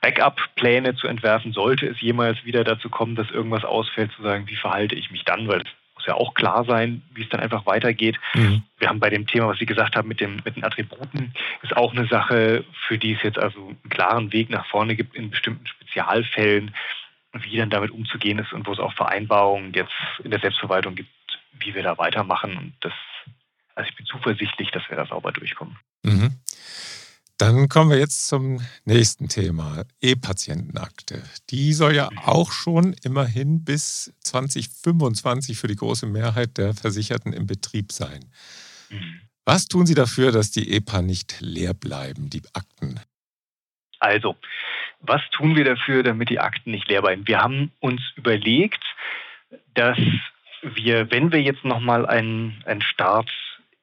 Backup-Pläne 0.00 0.94
zu 0.94 1.06
entwerfen, 1.06 1.52
sollte 1.52 1.86
es 1.86 2.00
jemals 2.00 2.44
wieder 2.44 2.64
dazu 2.64 2.88
kommen, 2.88 3.16
dass 3.16 3.30
irgendwas 3.30 3.64
ausfällt, 3.64 4.12
zu 4.12 4.22
sagen, 4.22 4.46
wie 4.46 4.56
verhalte 4.56 4.94
ich 4.94 5.10
mich 5.10 5.24
dann, 5.24 5.48
weil 5.48 5.60
es 5.60 5.66
muss 5.94 6.06
ja 6.06 6.14
auch 6.14 6.34
klar 6.34 6.64
sein, 6.64 7.02
wie 7.14 7.22
es 7.22 7.28
dann 7.28 7.40
einfach 7.40 7.66
weitergeht. 7.66 8.18
Mhm. 8.34 8.62
Wir 8.78 8.88
haben 8.88 9.00
bei 9.00 9.10
dem 9.10 9.26
Thema, 9.26 9.48
was 9.48 9.58
Sie 9.58 9.66
gesagt 9.66 9.96
haben, 9.96 10.08
mit, 10.08 10.20
dem, 10.20 10.36
mit 10.44 10.56
den 10.56 10.64
Attributen, 10.64 11.32
ist 11.62 11.76
auch 11.76 11.92
eine 11.92 12.06
Sache, 12.06 12.64
für 12.86 12.98
die 12.98 13.14
es 13.14 13.22
jetzt 13.22 13.38
also 13.38 13.68
einen 13.68 13.90
klaren 13.90 14.32
Weg 14.32 14.50
nach 14.50 14.66
vorne 14.66 14.96
gibt 14.96 15.14
in 15.14 15.30
bestimmten 15.30 15.66
Spezialfällen, 15.66 16.74
wie 17.32 17.56
dann 17.56 17.70
damit 17.70 17.90
umzugehen 17.90 18.38
ist 18.38 18.52
und 18.52 18.66
wo 18.66 18.72
es 18.72 18.78
auch 18.78 18.92
Vereinbarungen 18.94 19.72
jetzt 19.74 19.92
in 20.22 20.30
der 20.30 20.40
Selbstverwaltung 20.40 20.94
gibt, 20.94 21.10
wie 21.58 21.74
wir 21.74 21.82
da 21.82 21.98
weitermachen. 21.98 22.56
Und 22.56 22.72
das 22.80 22.92
zuversichtlich, 24.16 24.70
dass 24.70 24.82
wir 24.88 24.96
da 24.96 25.06
sauber 25.06 25.32
durchkommen. 25.32 25.78
Mhm. 26.02 26.36
Dann 27.38 27.68
kommen 27.68 27.90
wir 27.90 27.98
jetzt 27.98 28.28
zum 28.28 28.62
nächsten 28.86 29.28
Thema, 29.28 29.84
E-Patientenakte. 30.00 31.22
Die 31.50 31.74
soll 31.74 31.94
ja 31.94 32.08
auch 32.24 32.50
schon 32.50 32.94
immerhin 33.04 33.62
bis 33.62 34.14
2025 34.20 35.58
für 35.58 35.66
die 35.66 35.76
große 35.76 36.06
Mehrheit 36.06 36.56
der 36.56 36.72
Versicherten 36.72 37.34
im 37.34 37.46
Betrieb 37.46 37.92
sein. 37.92 38.24
Mhm. 38.88 39.20
Was 39.44 39.68
tun 39.68 39.86
Sie 39.86 39.94
dafür, 39.94 40.32
dass 40.32 40.50
die 40.50 40.72
EPA 40.72 41.02
nicht 41.02 41.36
leer 41.40 41.74
bleiben, 41.74 42.30
die 42.30 42.42
Akten? 42.54 43.00
Also, 44.00 44.36
was 45.00 45.20
tun 45.30 45.56
wir 45.56 45.64
dafür, 45.64 46.02
damit 46.02 46.30
die 46.30 46.40
Akten 46.40 46.70
nicht 46.70 46.88
leer 46.88 47.02
bleiben? 47.02 47.28
Wir 47.28 47.40
haben 47.40 47.70
uns 47.80 48.00
überlegt, 48.16 48.82
dass 49.74 49.98
wir, 50.62 51.10
wenn 51.10 51.32
wir 51.32 51.42
jetzt 51.42 51.64
nochmal 51.64 52.06
einen, 52.06 52.62
einen 52.64 52.82
Start 52.82 53.30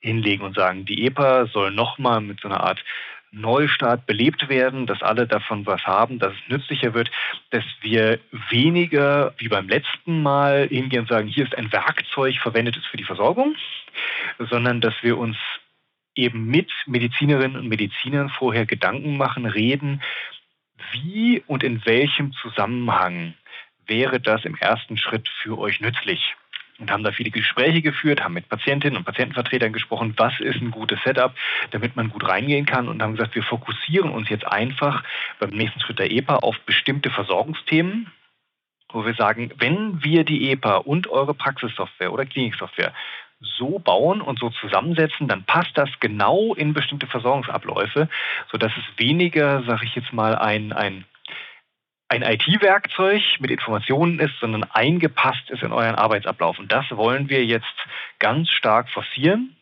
hinlegen 0.03 0.45
und 0.45 0.55
sagen, 0.55 0.85
die 0.85 1.05
EPA 1.05 1.47
soll 1.47 1.71
nochmal 1.71 2.21
mit 2.21 2.41
so 2.41 2.47
einer 2.47 2.61
Art 2.61 2.83
Neustart 3.31 4.05
belebt 4.05 4.47
werden, 4.47 4.85
dass 4.85 5.01
alle 5.01 5.25
davon 5.25 5.65
was 5.65 5.81
haben, 5.87 6.19
dass 6.19 6.33
es 6.33 6.49
nützlicher 6.49 6.93
wird, 6.93 7.09
dass 7.49 7.63
wir 7.81 8.19
weniger 8.51 9.33
wie 9.37 9.47
beim 9.47 9.67
letzten 9.67 10.21
Mal 10.21 10.67
hingehen 10.67 11.01
und 11.01 11.09
sagen, 11.09 11.27
hier 11.27 11.45
ist 11.45 11.57
ein 11.57 11.71
Werkzeug, 11.71 12.35
verwendet 12.37 12.77
es 12.77 12.85
für 12.85 12.97
die 12.97 13.03
Versorgung, 13.03 13.55
sondern 14.37 14.81
dass 14.81 14.93
wir 15.01 15.17
uns 15.17 15.35
eben 16.15 16.45
mit 16.45 16.71
Medizinerinnen 16.85 17.57
und 17.57 17.69
Medizinern 17.69 18.29
vorher 18.29 18.67
Gedanken 18.67 19.17
machen, 19.17 19.47
reden, 19.47 20.03
wie 20.91 21.41
und 21.47 21.63
in 21.63 21.83
welchem 21.87 22.33
Zusammenhang 22.33 23.33
wäre 23.87 24.19
das 24.19 24.45
im 24.45 24.55
ersten 24.55 24.97
Schritt 24.97 25.27
für 25.41 25.57
euch 25.57 25.81
nützlich 25.81 26.35
und 26.83 26.91
haben 26.91 27.03
da 27.03 27.13
viele 27.13 27.31
Gespräche 27.31 27.81
geführt, 27.81 28.21
haben 28.21 28.33
mit 28.33 28.49
Patientinnen 28.49 28.97
und 28.97 29.05
Patientenvertretern 29.05 29.71
gesprochen, 29.71 30.13
was 30.17 30.37
ist 30.41 30.61
ein 30.61 30.71
gutes 30.71 30.99
Setup, 31.05 31.33
damit 31.71 31.95
man 31.95 32.09
gut 32.09 32.27
reingehen 32.27 32.65
kann 32.65 32.89
und 32.89 33.01
haben 33.01 33.15
gesagt, 33.15 33.35
wir 33.35 33.43
fokussieren 33.43 34.09
uns 34.09 34.29
jetzt 34.29 34.45
einfach 34.45 35.03
beim 35.39 35.51
nächsten 35.51 35.79
Schritt 35.79 35.99
der 35.99 36.11
EPA 36.11 36.35
auf 36.37 36.59
bestimmte 36.65 37.09
Versorgungsthemen, 37.09 38.11
wo 38.91 39.05
wir 39.05 39.13
sagen, 39.13 39.51
wenn 39.59 40.03
wir 40.03 40.25
die 40.25 40.51
EPA 40.51 40.77
und 40.77 41.07
eure 41.07 41.33
Praxissoftware 41.33 42.11
oder 42.11 42.25
Kliniksoftware 42.25 42.93
so 43.57 43.79
bauen 43.79 44.21
und 44.21 44.39
so 44.39 44.49
zusammensetzen, 44.49 45.27
dann 45.27 45.45
passt 45.45 45.77
das 45.77 45.89
genau 46.01 46.53
in 46.53 46.73
bestimmte 46.73 47.07
Versorgungsabläufe, 47.07 48.09
sodass 48.51 48.71
es 48.77 48.99
weniger, 48.99 49.63
sage 49.63 49.85
ich 49.85 49.95
jetzt 49.95 50.11
mal, 50.11 50.35
ein, 50.35 50.73
ein 50.73 51.05
ein 52.13 52.21
IT-Werkzeug 52.21 53.23
mit 53.39 53.49
Informationen 53.49 54.19
ist, 54.19 54.39
sondern 54.39 54.63
eingepasst 54.65 55.49
ist 55.49 55.63
in 55.63 55.71
euren 55.71 55.95
Arbeitsablauf. 55.95 56.59
Und 56.59 56.71
das 56.71 56.85
wollen 56.91 57.27
wir 57.27 57.43
jetzt 57.43 57.73
ganz 58.19 58.49
stark 58.51 58.89
forcieren, 58.89 59.55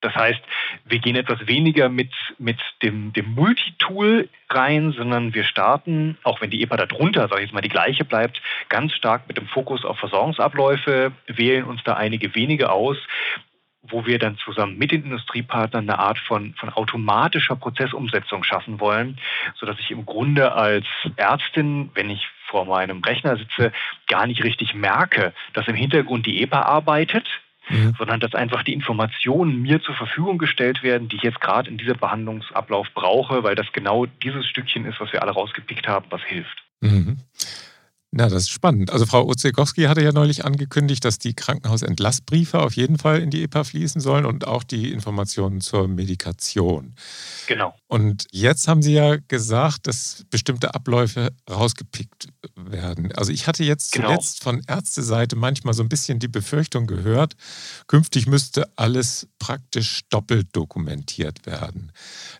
Das 0.00 0.14
heißt, 0.14 0.40
wir 0.84 0.98
gehen 0.98 1.16
etwas 1.16 1.46
weniger 1.46 1.88
mit, 1.88 2.12
mit 2.38 2.58
dem, 2.82 3.12
dem 3.12 3.34
Multitool 3.34 4.28
rein, 4.50 4.92
sondern 4.92 5.32
wir 5.32 5.44
starten, 5.44 6.18
auch 6.24 6.40
wenn 6.40 6.50
die 6.50 6.62
EPA 6.62 6.76
darunter, 6.76 7.28
sage 7.28 7.42
ich 7.42 7.46
jetzt 7.48 7.54
mal, 7.54 7.62
die 7.62 7.70
gleiche 7.70 8.04
bleibt, 8.04 8.40
ganz 8.68 8.92
stark 8.92 9.28
mit 9.28 9.36
dem 9.38 9.46
Fokus 9.46 9.84
auf 9.84 9.98
Versorgungsabläufe, 9.98 11.12
wählen 11.26 11.64
uns 11.64 11.82
da 11.84 11.94
einige 11.94 12.34
wenige 12.34 12.70
aus, 12.70 12.98
wo 13.88 14.06
wir 14.06 14.18
dann 14.18 14.38
zusammen 14.38 14.78
mit 14.78 14.92
den 14.92 15.04
Industriepartnern 15.04 15.88
eine 15.88 15.98
Art 15.98 16.18
von, 16.18 16.54
von 16.54 16.70
automatischer 16.70 17.56
Prozessumsetzung 17.56 18.44
schaffen 18.44 18.80
wollen, 18.80 19.18
sodass 19.58 19.78
ich 19.78 19.90
im 19.90 20.06
Grunde 20.06 20.52
als 20.52 20.86
Ärztin, 21.16 21.90
wenn 21.94 22.10
ich 22.10 22.26
vor 22.46 22.64
meinem 22.66 23.02
Rechner 23.02 23.36
sitze, 23.36 23.72
gar 24.06 24.26
nicht 24.26 24.42
richtig 24.44 24.74
merke, 24.74 25.32
dass 25.52 25.68
im 25.68 25.74
Hintergrund 25.74 26.26
die 26.26 26.42
EPA 26.42 26.62
arbeitet, 26.62 27.26
mhm. 27.68 27.94
sondern 27.98 28.20
dass 28.20 28.34
einfach 28.34 28.62
die 28.62 28.72
Informationen 28.72 29.62
mir 29.62 29.82
zur 29.82 29.94
Verfügung 29.94 30.38
gestellt 30.38 30.82
werden, 30.82 31.08
die 31.08 31.16
ich 31.16 31.22
jetzt 31.22 31.40
gerade 31.40 31.68
in 31.68 31.78
diesem 31.78 31.98
Behandlungsablauf 31.98 32.88
brauche, 32.94 33.42
weil 33.42 33.54
das 33.54 33.72
genau 33.72 34.06
dieses 34.06 34.46
Stückchen 34.46 34.84
ist, 34.84 35.00
was 35.00 35.12
wir 35.12 35.22
alle 35.22 35.32
rausgepickt 35.32 35.88
haben, 35.88 36.06
was 36.10 36.22
hilft. 36.22 36.64
Mhm. 36.80 37.18
Na, 38.16 38.28
das 38.28 38.44
ist 38.44 38.50
spannend. 38.50 38.92
Also 38.92 39.06
Frau 39.06 39.26
Ozegowski 39.26 39.82
hatte 39.82 40.00
ja 40.00 40.12
neulich 40.12 40.44
angekündigt, 40.44 41.04
dass 41.04 41.18
die 41.18 41.34
Krankenhausentlassbriefe 41.34 42.60
auf 42.60 42.76
jeden 42.76 42.96
Fall 42.96 43.20
in 43.20 43.30
die 43.30 43.42
EPA 43.42 43.64
fließen 43.64 44.00
sollen 44.00 44.24
und 44.24 44.46
auch 44.46 44.62
die 44.62 44.92
Informationen 44.92 45.60
zur 45.60 45.88
Medikation. 45.88 46.94
Genau. 47.48 47.74
Und 47.88 48.26
jetzt 48.30 48.68
haben 48.68 48.82
Sie 48.82 48.92
ja 48.92 49.16
gesagt, 49.26 49.88
dass 49.88 50.26
bestimmte 50.30 50.76
Abläufe 50.76 51.32
rausgepickt 51.50 52.28
werden. 52.54 53.10
Also 53.16 53.32
ich 53.32 53.48
hatte 53.48 53.64
jetzt 53.64 53.90
genau. 53.90 54.06
zuletzt 54.06 54.44
von 54.44 54.62
Ärzteseite 54.68 55.34
manchmal 55.34 55.74
so 55.74 55.82
ein 55.82 55.88
bisschen 55.88 56.20
die 56.20 56.28
Befürchtung 56.28 56.86
gehört, 56.86 57.34
künftig 57.88 58.28
müsste 58.28 58.68
alles 58.76 59.26
praktisch 59.40 60.02
doppelt 60.08 60.46
dokumentiert 60.52 61.46
werden. 61.46 61.90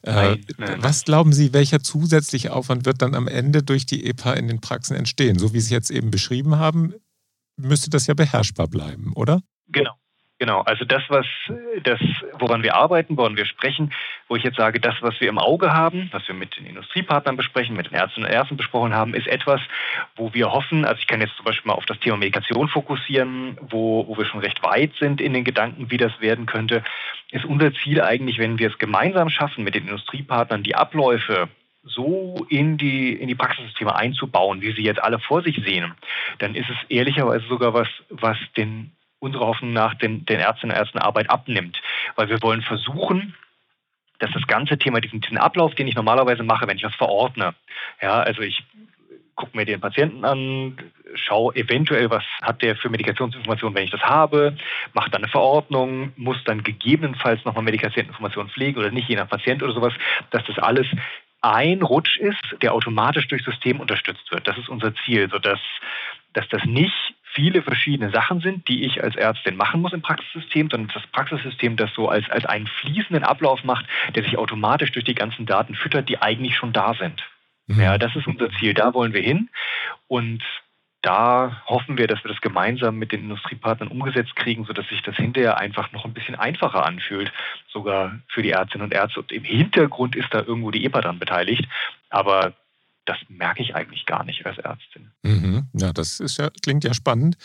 Äh, 0.03 0.13
nein, 0.13 0.35
äh, 0.35 0.45
nein, 0.59 0.83
was 0.85 1.03
glauben 1.03 1.33
Sie, 1.33 1.53
welcher 1.53 1.83
zusätzliche 1.83 2.53
Aufwand 2.53 2.87
wird 2.87 3.03
dann 3.03 3.17
am 3.17 3.27
Ende 3.27 3.65
durch 3.65 3.87
die 3.87 4.07
EPA 4.07 4.35
in 4.35 4.47
den 4.47 4.61
Praxen 4.61 4.95
entstehen? 4.95 5.37
So 5.37 5.53
wie 5.53 5.64
es 5.65 5.71
jetzt 5.71 5.91
eben 5.91 6.11
beschrieben 6.11 6.59
haben, 6.59 6.95
müsste 7.57 7.91
das 7.91 8.07
ja 8.07 8.15
beherrschbar 8.15 8.69
bleiben, 8.69 9.13
oder? 9.15 9.41
Genau. 9.69 9.93
Genau, 10.41 10.63
also 10.63 10.85
das, 10.85 11.03
was 11.09 11.27
das, 11.85 12.01
woran 12.41 12.65
wir 12.65 12.75
arbeiten, 12.75 13.17
woran 13.17 13.37
wir 13.37 13.47
sprechen, 13.47 13.93
wo 14.27 14.35
ich 14.35 14.43
jetzt 14.43 14.57
sage, 14.57 14.81
das, 14.81 14.97
was 15.01 15.21
wir 15.21 15.29
im 15.29 15.39
Auge 15.39 15.73
haben, 15.73 16.09
was 16.11 16.27
wir 16.27 16.35
mit 16.35 16.57
den 16.57 16.67
Industriepartnern 16.67 17.37
besprechen, 17.37 17.77
mit 17.77 17.87
den 17.87 17.95
Ärztinnen 17.95 18.29
und 18.29 18.35
Ärzten 18.35 18.57
besprochen 18.57 18.93
haben, 18.93 19.15
ist 19.15 19.29
etwas, 19.29 19.61
wo 20.17 20.35
wir 20.35 20.51
hoffen, 20.51 20.85
also 20.85 20.99
ich 20.99 21.07
kann 21.07 21.21
jetzt 21.21 21.37
zum 21.37 21.45
Beispiel 21.45 21.69
mal 21.69 21.77
auf 21.77 21.87
das 21.87 22.01
Thema 22.01 22.17
Medikation 22.17 22.69
fokussieren, 22.69 23.57
wo, 23.63 24.09
wo 24.09 24.19
wir 24.19 24.27
schon 24.27 24.41
recht 24.41 24.61
weit 24.65 24.93
sind 24.99 25.21
in 25.21 25.35
den 25.35 25.45
Gedanken, 25.45 25.93
wie 25.93 25.99
das 25.99 26.21
werden 26.21 26.47
könnte, 26.47 26.83
ist 27.31 27.45
unser 27.45 27.73
Ziel 27.73 28.03
eigentlich, 28.03 28.39
wenn 28.39 28.59
wir 28.59 28.71
es 28.71 28.79
gemeinsam 28.79 29.31
schaffen, 29.31 29.63
mit 29.63 29.77
den 29.77 29.85
Industriepartnern 29.85 30.65
die 30.65 30.75
Abläufe 30.75 31.49
so 31.85 32.47
in 32.49 32.79
die, 32.79 33.13
in 33.13 33.29
die 33.29 33.35
Praxissysteme 33.35 33.95
einzubauen, 33.95 34.63
wie 34.63 34.73
sie 34.73 34.83
jetzt 34.83 35.03
alle 35.03 35.19
vor 35.19 35.43
sich 35.43 35.61
sehen, 35.65 35.95
dann 36.39 36.55
ist 36.55 36.71
es 36.71 36.77
ehrlicherweise 36.89 37.47
sogar 37.47 37.75
was, 37.75 37.89
was 38.09 38.39
den 38.57 38.93
unserer 39.19 39.47
Hoffnung 39.47 39.73
nach 39.73 39.95
den, 39.95 40.25
den 40.27 40.41
Ärztinnen 40.41 40.75
und 40.75 40.81
Ärzten 40.81 40.99
Arbeit 40.99 41.31
abnimmt. 41.31 41.81
Weil 42.17 42.29
wir 42.29 42.43
wollen 42.43 42.63
versuchen, 42.63 43.35
dass 44.19 44.31
das 44.33 44.47
ganze 44.47 44.79
Thema, 44.79 45.01
diesen, 45.01 45.21
diesen 45.21 45.39
Ablauf, 45.39 45.75
den 45.75 45.89
ich 45.89 45.95
normalerweise 45.95 46.43
mache, 46.43 46.67
wenn 46.67 46.77
ich 46.77 46.85
was 46.85 46.95
verordne, 46.95 47.55
ja, 48.01 48.21
also 48.21 48.43
ich 48.43 48.63
gucke 49.35 49.57
mir 49.57 49.65
den 49.65 49.81
Patienten 49.81 50.25
an, 50.25 50.77
schaue 51.15 51.55
eventuell, 51.57 52.09
was 52.11 52.23
hat 52.43 52.63
der 52.63 52.77
für 52.77 52.89
Medikationsinformationen, 52.89 53.75
wenn 53.75 53.85
ich 53.85 53.91
das 53.91 54.03
habe, 54.03 54.57
mache 54.93 55.11
dann 55.11 55.23
eine 55.23 55.31
Verordnung, 55.31 56.13
muss 56.17 56.37
dann 56.45 56.63
gegebenenfalls 56.63 57.45
nochmal 57.45 57.65
Medikationsinformationen 57.65 58.51
pflegen 58.51 58.79
oder 58.79 58.91
nicht, 58.91 59.09
je 59.09 59.17
nach 59.17 59.29
Patient 59.29 59.63
oder 59.63 59.73
sowas, 59.73 59.93
dass 60.31 60.45
das 60.45 60.59
alles 60.59 60.87
ein 61.45 61.83
Rutsch 61.83 62.17
ist, 62.19 62.57
der 62.63 62.73
automatisch 62.73 63.29
durch 63.29 63.45
System 63.45 63.81
unterstützt 63.81 64.31
wird. 64.33 64.49
Das 64.49 64.57
ist 64.59 64.69
unser 64.69 64.95
Ziel, 65.05 65.29
sodass 65.31 65.61
dass 66.35 66.49
das 66.49 66.65
nicht 66.65 67.15
viele 67.33 67.63
verschiedene 67.63 68.11
Sachen 68.11 68.41
sind, 68.41 68.69
die 68.69 68.85
ich 68.85 69.03
als 69.03 69.17
Ärztin 69.17 69.57
machen 69.57 69.81
muss 69.81 69.93
im 69.93 70.03
Praxissystem, 70.03 70.69
sondern 70.71 70.91
das 70.93 71.07
Praxissystem 71.09 71.77
das 71.77 71.93
so 71.95 72.09
als, 72.09 72.29
als 72.29 72.45
einen 72.45 72.67
fließenden 72.67 73.25
Ablauf 73.25 73.65
macht, 73.65 73.87
der 74.15 74.25
sich 74.25 74.37
automatisch 74.37 74.93
durch 74.93 75.05
die 75.05 75.15
ganzen 75.15 75.47
Daten 75.47 75.75
füttert, 75.75 76.09
die 76.09 76.21
eigentlich 76.21 76.57
schon 76.57 76.73
da 76.73 76.95
sind. 76.95 77.23
Mhm. 77.67 77.81
Ja, 77.81 77.99
das 77.99 78.15
ist 78.15 78.27
unser 78.27 78.51
Ziel, 78.59 78.75
da 78.75 78.95
wollen 78.95 79.13
wir 79.13 79.23
hin. 79.23 79.49
Und 80.07 80.43
da 81.05 81.61
hoffen 81.67 81.99
wir, 81.99 82.07
dass 82.07 82.25
wir 82.25 82.31
das 82.31 82.41
gemeinsam 82.41 82.97
mit 82.97 83.13
den 83.13 83.23
Industriepartnern 83.23 83.91
umgesetzt 83.91 84.35
kriegen, 84.37 84.65
sodass 84.65 84.89
sich 84.89 85.03
das 85.03 85.17
hinterher 85.17 85.59
einfach 85.59 85.93
noch 85.93 86.07
ein 86.07 86.15
bisschen 86.15 86.35
einfacher 86.35 86.87
anfühlt, 86.87 87.31
sogar 87.69 88.19
für 88.29 88.43
die 88.43 88.51
Ärztinnen 88.51 88.87
und 88.87 88.95
Ärzte. 88.95 89.21
Und 89.21 89.31
im 89.31 89.45
Hintergrund 89.45 90.17
ist 90.17 90.33
da 90.33 90.39
irgendwo 90.39 90.71
die 90.71 90.85
EPA 90.87 91.03
dran 91.03 91.19
beteiligt. 91.19 91.69
Aber 92.09 92.55
das 93.07 93.19
merke 93.29 93.63
ich 93.63 93.75
eigentlich 93.75 94.07
gar 94.07 94.25
nicht 94.25 94.47
als 94.47 94.59
Ärztin. 94.59 95.11
Mhm. 95.23 95.67
Ja, 95.75 95.93
das 95.93 96.23
ja, 96.39 96.51
klingt 96.63 96.85
ja 96.85 96.95
spannend. 96.95 97.37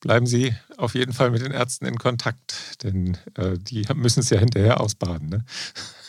Bleiben 0.00 0.26
Sie 0.26 0.54
auf 0.78 0.94
jeden 0.94 1.12
Fall 1.12 1.30
mit 1.30 1.44
den 1.44 1.52
Ärzten 1.52 1.86
in 1.86 1.96
Kontakt, 1.98 2.82
denn 2.82 3.18
äh, 3.36 3.58
die 3.58 3.84
müssen 3.94 4.20
es 4.20 4.30
ja 4.30 4.38
hinterher 4.38 4.80
ausbaden. 4.80 5.28
Ne? 5.28 5.44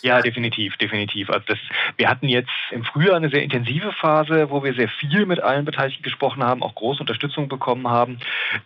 Ja, 0.04 0.22
definitiv, 0.22 0.76
definitiv. 0.78 1.30
Also 1.30 1.46
das, 1.48 1.60
wir 1.96 2.10
hatten 2.10 2.28
jetzt 2.28 2.52
im 2.72 2.84
Frühjahr 2.84 3.16
eine 3.16 3.30
sehr 3.30 3.42
intensive 3.42 3.94
Phase, 3.94 4.50
wo 4.50 4.64
wir 4.64 4.74
sehr 4.74 4.90
viel 4.90 5.26
mit 5.26 5.42
allen 5.42 5.64
Beteiligten 5.64 6.04
gesprochen 6.04 6.44
haben, 6.44 6.62
auch 6.62 6.76
große 6.76 7.00
Unterstützung 7.00 7.48
bekommen 7.48 7.88
haben. 7.88 8.20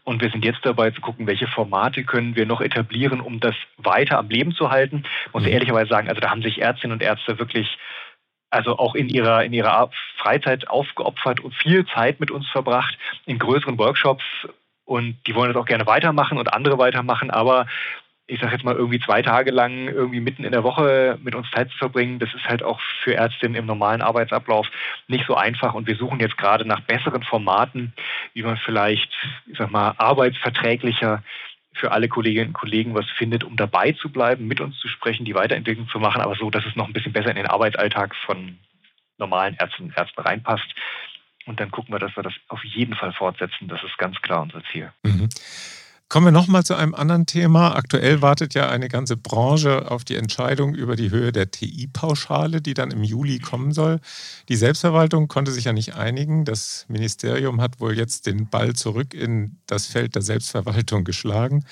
Und 0.04 0.22
wir 0.22 0.32
sind 0.32 0.44
jetzt 0.44 0.62
dabei 0.64 0.90
zu 0.90 1.02
gucken, 1.02 1.28
welche 1.28 1.48
Formate 1.48 2.04
können 2.04 2.36
wir 2.36 2.48
noch 2.48 2.62
etablieren, 2.62 3.22
um 3.22 3.40
das 3.40 3.54
weiter 3.78 4.18
am 4.18 4.30
Leben 4.30 4.54
zu 4.54 4.72
halten. 4.72 5.04
Muss 5.32 5.44
mhm. 5.44 5.50
ehrlicherweise 5.50 5.90
sagen, 5.90 6.10
also 6.10 6.22
da 6.22 6.32
haben 6.32 6.42
sich 6.42 6.60
Ärztinnen 6.60 6.94
und 6.94 7.04
Ärzte 7.04 7.38
wirklich 7.38 7.68
also 8.50 8.78
auch 8.78 8.96
in 8.96 9.10
ihrer, 9.10 9.44
in 9.44 9.54
ihrer 9.54 9.90
Freizeit 10.18 10.68
aufgeopfert 10.70 11.40
und 11.40 11.54
viel 11.56 11.86
Zeit 11.88 12.20
mit 12.20 12.32
uns 12.32 12.48
verbracht 12.50 12.98
in 13.26 13.40
größeren 13.40 13.78
Workshops. 13.78 14.24
Und 14.86 15.18
die 15.28 15.36
wollen 15.36 15.52
das 15.52 15.62
auch 15.62 15.66
gerne 15.66 15.86
weitermachen 15.86 16.38
und 16.38 16.54
andere 16.54 16.78
weitermachen, 16.78 17.30
aber 17.30 17.68
ich 18.30 18.42
sage 18.42 18.54
jetzt 18.54 18.66
mal 18.66 18.76
irgendwie 18.76 19.00
zwei 19.00 19.22
Tage 19.22 19.52
lang 19.52 19.88
irgendwie 19.88 20.20
mitten 20.20 20.44
in 20.44 20.52
der 20.52 20.64
Woche 20.64 21.18
mit 21.24 21.34
uns 21.34 21.50
Zeit 21.52 21.72
zu 21.72 21.78
verbringen, 21.78 22.20
das 22.20 22.34
ist 22.34 22.46
halt 22.46 22.62
auch 22.62 22.80
für 23.04 23.16
Ärztinnen 23.16 23.56
im 23.56 23.66
normalen 23.66 24.02
Arbeitsablauf 24.02 24.68
nicht 25.08 25.26
so 25.26 25.36
einfach. 25.36 25.74
Und 25.74 25.88
wir 25.88 25.96
suchen 25.96 26.20
jetzt 26.20 26.38
gerade 26.38 26.66
nach 26.66 26.82
besseren 26.82 27.24
Formaten, 27.24 27.94
wie 28.34 28.44
man 28.44 28.58
vielleicht, 28.58 29.10
ich 29.50 29.58
sag 29.58 29.72
mal, 29.72 29.94
arbeitsverträglicher 29.98 31.24
für 31.80 31.92
alle 31.92 32.08
Kolleginnen 32.08 32.50
und 32.50 32.54
Kollegen 32.54 32.96
was 32.96 33.06
findet, 33.18 33.44
um 33.44 33.56
dabei 33.56 33.94
zu 33.94 34.12
bleiben, 34.12 34.48
mit 34.48 34.60
uns 34.60 34.78
zu 34.80 34.88
sprechen, 34.88 35.26
die 35.26 35.36
Weiterentwicklung 35.36 35.88
zu 35.90 36.00
machen, 36.00 36.22
aber 36.22 36.36
so, 36.36 36.50
dass 36.50 36.66
es 36.66 36.76
noch 36.76 36.88
ein 36.88 36.94
bisschen 36.94 37.14
besser 37.14 37.30
in 37.30 37.36
den 37.36 37.48
Arbeitsalltag 37.48 38.16
von 38.26 38.58
normalen 39.18 39.56
Ärzten 39.60 39.86
und 39.86 39.98
Ärzten 39.98 40.22
reinpasst. 40.22 40.68
Und 41.46 41.60
dann 41.60 41.72
gucken 41.72 41.94
wir, 41.94 42.00
dass 42.00 42.16
wir 42.16 42.24
das 42.24 42.34
auf 42.50 42.64
jeden 42.64 42.94
Fall 42.94 43.14
fortsetzen. 43.14 43.68
Das 43.68 43.82
ist 43.84 43.98
ganz 43.98 44.22
klar 44.22 44.42
unser 44.42 44.62
Ziel. 44.72 44.92
Mhm. 45.04 45.30
Kommen 46.10 46.28
wir 46.28 46.32
nochmal 46.32 46.64
zu 46.64 46.74
einem 46.74 46.96
anderen 46.96 47.26
Thema. 47.26 47.76
Aktuell 47.76 48.22
wartet 48.22 48.54
ja 48.54 48.70
eine 48.70 48.88
ganze 48.88 49.18
Branche 49.18 49.92
auf 49.92 50.06
die 50.06 50.16
Entscheidung 50.16 50.74
über 50.74 50.96
die 50.96 51.12
Höhe 51.12 51.34
der 51.34 51.52
TI-Pauschale, 51.52 52.62
die 52.62 52.74
dann 52.74 52.92
im 52.92 53.04
Juli 53.04 53.40
kommen 53.40 53.74
soll. 53.74 54.00
Die 54.48 54.56
Selbstverwaltung 54.56 55.28
konnte 55.28 55.52
sich 55.52 55.66
ja 55.66 55.74
nicht 55.74 55.96
einigen. 55.96 56.46
Das 56.46 56.86
Ministerium 56.88 57.60
hat 57.60 57.82
wohl 57.82 57.98
jetzt 57.98 58.26
den 58.26 58.50
Ball 58.50 58.74
zurück 58.74 59.14
in 59.14 59.58
das 59.68 59.88
Feld 59.88 60.16
der 60.16 60.22
Selbstverwaltung 60.22 61.04
geschlagen. 61.04 61.66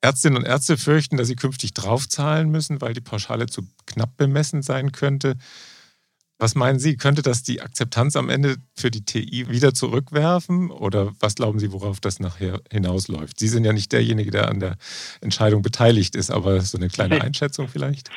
Ärztinnen 0.00 0.38
und 0.38 0.46
Ärzte 0.46 0.76
fürchten, 0.76 1.16
dass 1.16 1.28
sie 1.28 1.36
künftig 1.36 1.74
draufzahlen 1.74 2.50
müssen, 2.50 2.80
weil 2.80 2.92
die 2.92 3.00
Pauschale 3.00 3.46
zu 3.46 3.62
knapp 3.86 4.16
bemessen 4.16 4.62
sein 4.62 4.90
könnte. 4.90 5.36
Was 6.44 6.54
meinen 6.54 6.78
Sie, 6.78 6.98
könnte 6.98 7.22
das 7.22 7.42
die 7.42 7.62
Akzeptanz 7.62 8.16
am 8.16 8.28
Ende 8.28 8.56
für 8.76 8.90
die 8.90 9.02
TI 9.02 9.48
wieder 9.48 9.72
zurückwerfen? 9.72 10.70
Oder 10.70 11.12
was 11.18 11.36
glauben 11.36 11.58
Sie, 11.58 11.72
worauf 11.72 12.00
das 12.00 12.20
nachher 12.20 12.60
hinausläuft? 12.70 13.38
Sie 13.38 13.48
sind 13.48 13.64
ja 13.64 13.72
nicht 13.72 13.90
derjenige, 13.92 14.30
der 14.30 14.50
an 14.50 14.60
der 14.60 14.76
Entscheidung 15.22 15.62
beteiligt 15.62 16.14
ist, 16.14 16.30
aber 16.30 16.60
so 16.60 16.76
eine 16.76 16.88
kleine 16.88 17.18
Einschätzung 17.24 17.68
vielleicht? 17.68 18.10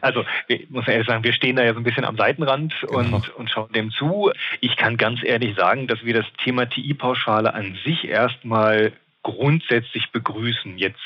Also, 0.00 0.24
ich 0.48 0.70
muss 0.70 0.88
ehrlich 0.88 1.06
sagen, 1.06 1.22
wir 1.22 1.34
stehen 1.34 1.56
da 1.56 1.64
ja 1.64 1.74
so 1.74 1.80
ein 1.80 1.84
bisschen 1.84 2.06
am 2.06 2.16
Seitenrand 2.16 2.72
genau. 2.80 3.16
und, 3.16 3.28
und 3.34 3.50
schauen 3.50 3.70
dem 3.74 3.90
zu. 3.90 4.32
Ich 4.62 4.78
kann 4.78 4.96
ganz 4.96 5.20
ehrlich 5.22 5.54
sagen, 5.54 5.86
dass 5.86 6.02
wir 6.02 6.14
das 6.14 6.24
Thema 6.42 6.64
TI-Pauschale 6.64 7.52
an 7.52 7.76
sich 7.84 8.04
erstmal 8.08 8.94
grundsätzlich 9.22 10.10
begrüßen. 10.12 10.78
Jetzt 10.78 11.04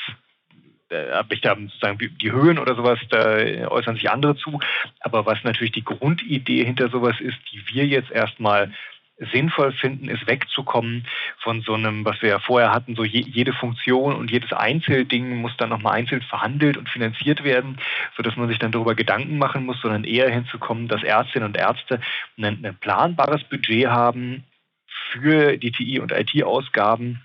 habe 0.91 1.33
ich 1.33 1.41
da 1.41 1.55
sozusagen 1.55 1.97
die 2.21 2.31
Höhen 2.31 2.59
oder 2.59 2.75
sowas, 2.75 2.99
da 3.09 3.37
äußern 3.69 3.95
sich 3.95 4.09
andere 4.09 4.35
zu. 4.35 4.59
Aber 4.99 5.25
was 5.25 5.43
natürlich 5.43 5.73
die 5.73 5.83
Grundidee 5.83 6.63
hinter 6.63 6.89
sowas 6.89 7.15
ist, 7.19 7.37
die 7.51 7.63
wir 7.73 7.85
jetzt 7.85 8.11
erstmal 8.11 8.71
sinnvoll 9.31 9.71
finden, 9.73 10.09
ist 10.09 10.25
wegzukommen 10.27 11.05
von 11.37 11.61
so 11.61 11.73
einem, 11.75 12.05
was 12.05 12.21
wir 12.21 12.29
ja 12.29 12.39
vorher 12.39 12.71
hatten, 12.71 12.95
so 12.95 13.03
je, 13.03 13.21
jede 13.21 13.53
Funktion 13.53 14.15
und 14.15 14.31
jedes 14.31 14.51
Einzelding 14.51 15.37
muss 15.37 15.55
dann 15.57 15.69
nochmal 15.69 15.93
einzeln 15.93 16.21
verhandelt 16.23 16.75
und 16.77 16.89
finanziert 16.89 17.43
werden, 17.43 17.77
sodass 18.17 18.35
man 18.35 18.47
sich 18.47 18.57
dann 18.57 18.71
darüber 18.71 18.95
Gedanken 18.95 19.37
machen 19.37 19.65
muss, 19.65 19.79
sondern 19.81 20.05
eher 20.05 20.29
hinzukommen, 20.29 20.87
dass 20.87 21.03
Ärztinnen 21.03 21.49
und 21.49 21.57
Ärzte 21.57 22.01
ein, 22.37 22.65
ein 22.65 22.77
planbares 22.79 23.43
Budget 23.43 23.87
haben 23.87 24.43
für 25.11 25.57
die 25.57 25.71
TI- 25.71 25.99
und 25.99 26.11
IT-Ausgaben 26.11 27.21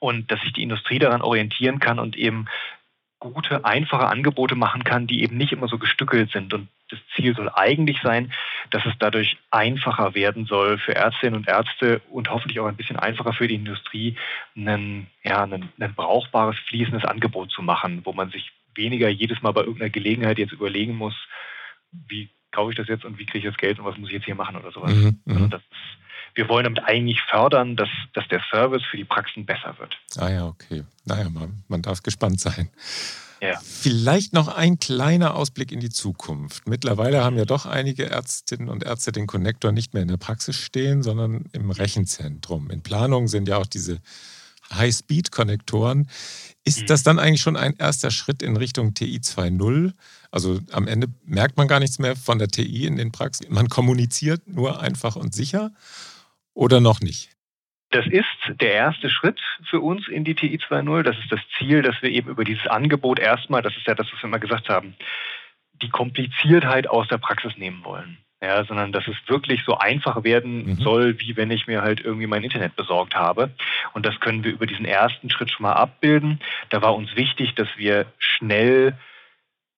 und 0.00 0.32
dass 0.32 0.40
sich 0.40 0.52
die 0.52 0.64
Industrie 0.64 0.98
daran 0.98 1.22
orientieren 1.22 1.78
kann 1.78 2.00
und 2.00 2.16
eben 2.16 2.46
gute, 3.22 3.64
einfache 3.64 4.08
Angebote 4.08 4.56
machen 4.56 4.82
kann, 4.84 5.06
die 5.06 5.22
eben 5.22 5.36
nicht 5.36 5.52
immer 5.52 5.68
so 5.68 5.78
gestückelt 5.78 6.32
sind. 6.32 6.52
Und 6.52 6.68
das 6.90 6.98
Ziel 7.14 7.34
soll 7.34 7.50
eigentlich 7.54 7.98
sein, 8.02 8.32
dass 8.70 8.84
es 8.84 8.94
dadurch 8.98 9.36
einfacher 9.50 10.14
werden 10.14 10.46
soll 10.46 10.78
für 10.78 10.94
Ärztinnen 10.94 11.36
und 11.36 11.48
Ärzte 11.48 12.00
und 12.10 12.30
hoffentlich 12.30 12.58
auch 12.60 12.66
ein 12.66 12.76
bisschen 12.76 12.98
einfacher 12.98 13.32
für 13.32 13.48
die 13.48 13.54
Industrie, 13.54 14.16
ein, 14.56 15.06
ja, 15.22 15.44
ein, 15.44 15.70
ein 15.78 15.94
brauchbares, 15.94 16.56
fließendes 16.68 17.04
Angebot 17.04 17.50
zu 17.52 17.62
machen, 17.62 18.02
wo 18.04 18.12
man 18.12 18.30
sich 18.30 18.50
weniger 18.74 19.08
jedes 19.08 19.40
Mal 19.42 19.52
bei 19.52 19.60
irgendeiner 19.60 19.90
Gelegenheit 19.90 20.38
jetzt 20.38 20.52
überlegen 20.52 20.96
muss, 20.96 21.14
wie 22.08 22.30
kaufe 22.50 22.70
ich 22.72 22.76
das 22.76 22.88
jetzt 22.88 23.04
und 23.04 23.18
wie 23.18 23.26
kriege 23.26 23.46
ich 23.46 23.52
das 23.52 23.60
Geld 23.60 23.78
und 23.78 23.84
was 23.84 23.96
muss 23.96 24.08
ich 24.08 24.14
jetzt 24.14 24.26
hier 24.26 24.34
machen 24.34 24.56
oder 24.56 24.72
sowas. 24.72 24.92
Mhm, 24.92 25.20
mhm. 25.24 25.34
also 25.34 25.46
das 25.46 25.62
ist, 25.62 25.98
wir 26.34 26.48
wollen 26.48 26.64
damit 26.64 26.82
eigentlich 26.84 27.20
fördern, 27.30 27.76
dass, 27.76 27.88
dass 28.14 28.26
der 28.28 28.42
Service 28.50 28.82
für 28.90 28.96
die 28.96 29.04
Praxen 29.04 29.44
besser 29.44 29.74
wird. 29.78 29.94
Ah 30.16 30.30
ja, 30.30 30.46
okay. 30.46 30.84
Naja, 31.04 31.28
man, 31.28 31.62
man 31.68 31.82
darf 31.82 32.02
gespannt 32.02 32.40
sein. 32.40 32.70
Ja. 33.42 33.60
Vielleicht 33.60 34.32
noch 34.34 34.46
ein 34.46 34.78
kleiner 34.78 35.34
Ausblick 35.34 35.72
in 35.72 35.80
die 35.80 35.90
Zukunft. 35.90 36.68
Mittlerweile 36.68 37.24
haben 37.24 37.36
ja 37.36 37.44
doch 37.44 37.66
einige 37.66 38.08
Ärztinnen 38.08 38.68
und 38.68 38.84
Ärzte 38.84 39.10
den 39.10 39.26
Connector 39.26 39.72
nicht 39.72 39.94
mehr 39.94 40.02
in 40.02 40.08
der 40.08 40.16
Praxis 40.16 40.56
stehen, 40.56 41.02
sondern 41.02 41.46
im 41.52 41.72
Rechenzentrum. 41.72 42.70
In 42.70 42.82
Planung 42.82 43.26
sind 43.26 43.48
ja 43.48 43.56
auch 43.56 43.66
diese 43.66 43.98
High-Speed-Konnektoren. 44.72 46.08
Ist 46.62 46.82
mhm. 46.82 46.86
das 46.86 47.02
dann 47.02 47.18
eigentlich 47.18 47.42
schon 47.42 47.56
ein 47.56 47.74
erster 47.76 48.12
Schritt 48.12 48.42
in 48.42 48.56
Richtung 48.56 48.94
TI 48.94 49.18
2.0? 49.18 49.92
Also 50.30 50.60
am 50.70 50.86
Ende 50.86 51.08
merkt 51.24 51.56
man 51.56 51.66
gar 51.66 51.80
nichts 51.80 51.98
mehr 51.98 52.14
von 52.14 52.38
der 52.38 52.46
TI 52.46 52.86
in 52.86 52.96
den 52.96 53.10
Praxen. 53.10 53.46
Man 53.50 53.68
kommuniziert 53.68 54.46
nur 54.46 54.80
einfach 54.80 55.16
und 55.16 55.34
sicher 55.34 55.72
oder 56.54 56.80
noch 56.80 57.00
nicht? 57.00 57.30
Das 57.90 58.06
ist 58.06 58.24
der 58.48 58.72
erste 58.72 59.10
Schritt 59.10 59.38
für 59.68 59.80
uns 59.80 60.08
in 60.08 60.24
die 60.24 60.34
TI 60.34 60.58
2.0. 60.58 61.02
Das 61.02 61.16
ist 61.18 61.30
das 61.30 61.40
Ziel, 61.58 61.82
dass 61.82 62.00
wir 62.00 62.10
eben 62.10 62.30
über 62.30 62.42
dieses 62.42 62.66
Angebot 62.66 63.18
erstmal, 63.18 63.60
das 63.60 63.76
ist 63.76 63.86
ja 63.86 63.94
das, 63.94 64.06
was 64.10 64.22
wir 64.22 64.28
immer 64.28 64.38
gesagt 64.38 64.70
haben, 64.70 64.96
die 65.82 65.90
Kompliziertheit 65.90 66.88
aus 66.88 67.06
der 67.08 67.18
Praxis 67.18 67.56
nehmen 67.56 67.84
wollen. 67.84 68.18
Ja, 68.42 68.64
sondern 68.64 68.90
dass 68.90 69.06
es 69.06 69.14
wirklich 69.28 69.62
so 69.64 69.78
einfach 69.78 70.24
werden 70.24 70.66
mhm. 70.66 70.76
soll, 70.76 71.20
wie 71.20 71.36
wenn 71.36 71.52
ich 71.52 71.68
mir 71.68 71.82
halt 71.82 72.00
irgendwie 72.00 72.26
mein 72.26 72.42
Internet 72.42 72.74
besorgt 72.74 73.14
habe. 73.14 73.50
Und 73.92 74.04
das 74.04 74.18
können 74.18 74.42
wir 74.42 74.50
über 74.50 74.66
diesen 74.66 74.84
ersten 74.84 75.30
Schritt 75.30 75.52
schon 75.52 75.62
mal 75.62 75.74
abbilden. 75.74 76.40
Da 76.68 76.82
war 76.82 76.96
uns 76.96 77.14
wichtig, 77.14 77.54
dass 77.54 77.68
wir 77.76 78.06
schnell 78.18 78.94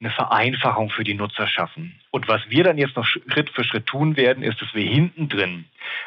eine 0.05 0.13
Vereinfachung 0.13 0.91
für 0.91 1.03
die 1.03 1.15
Nutzer 1.15 1.47
schaffen. 1.47 1.99
Und 2.11 2.29
was 2.29 2.43
wir 2.49 2.63
dann 2.63 2.79
jetzt 2.79 2.97
noch 2.97 3.07
Schritt 3.07 3.51
für 3.51 3.65
Schritt 3.65 3.87
tun 3.87 4.17
werden, 4.17 4.43
ist, 4.43 4.61
dass 4.61 4.75
wir 4.75 4.85
hinten 4.87 5.29
drin 5.29 5.65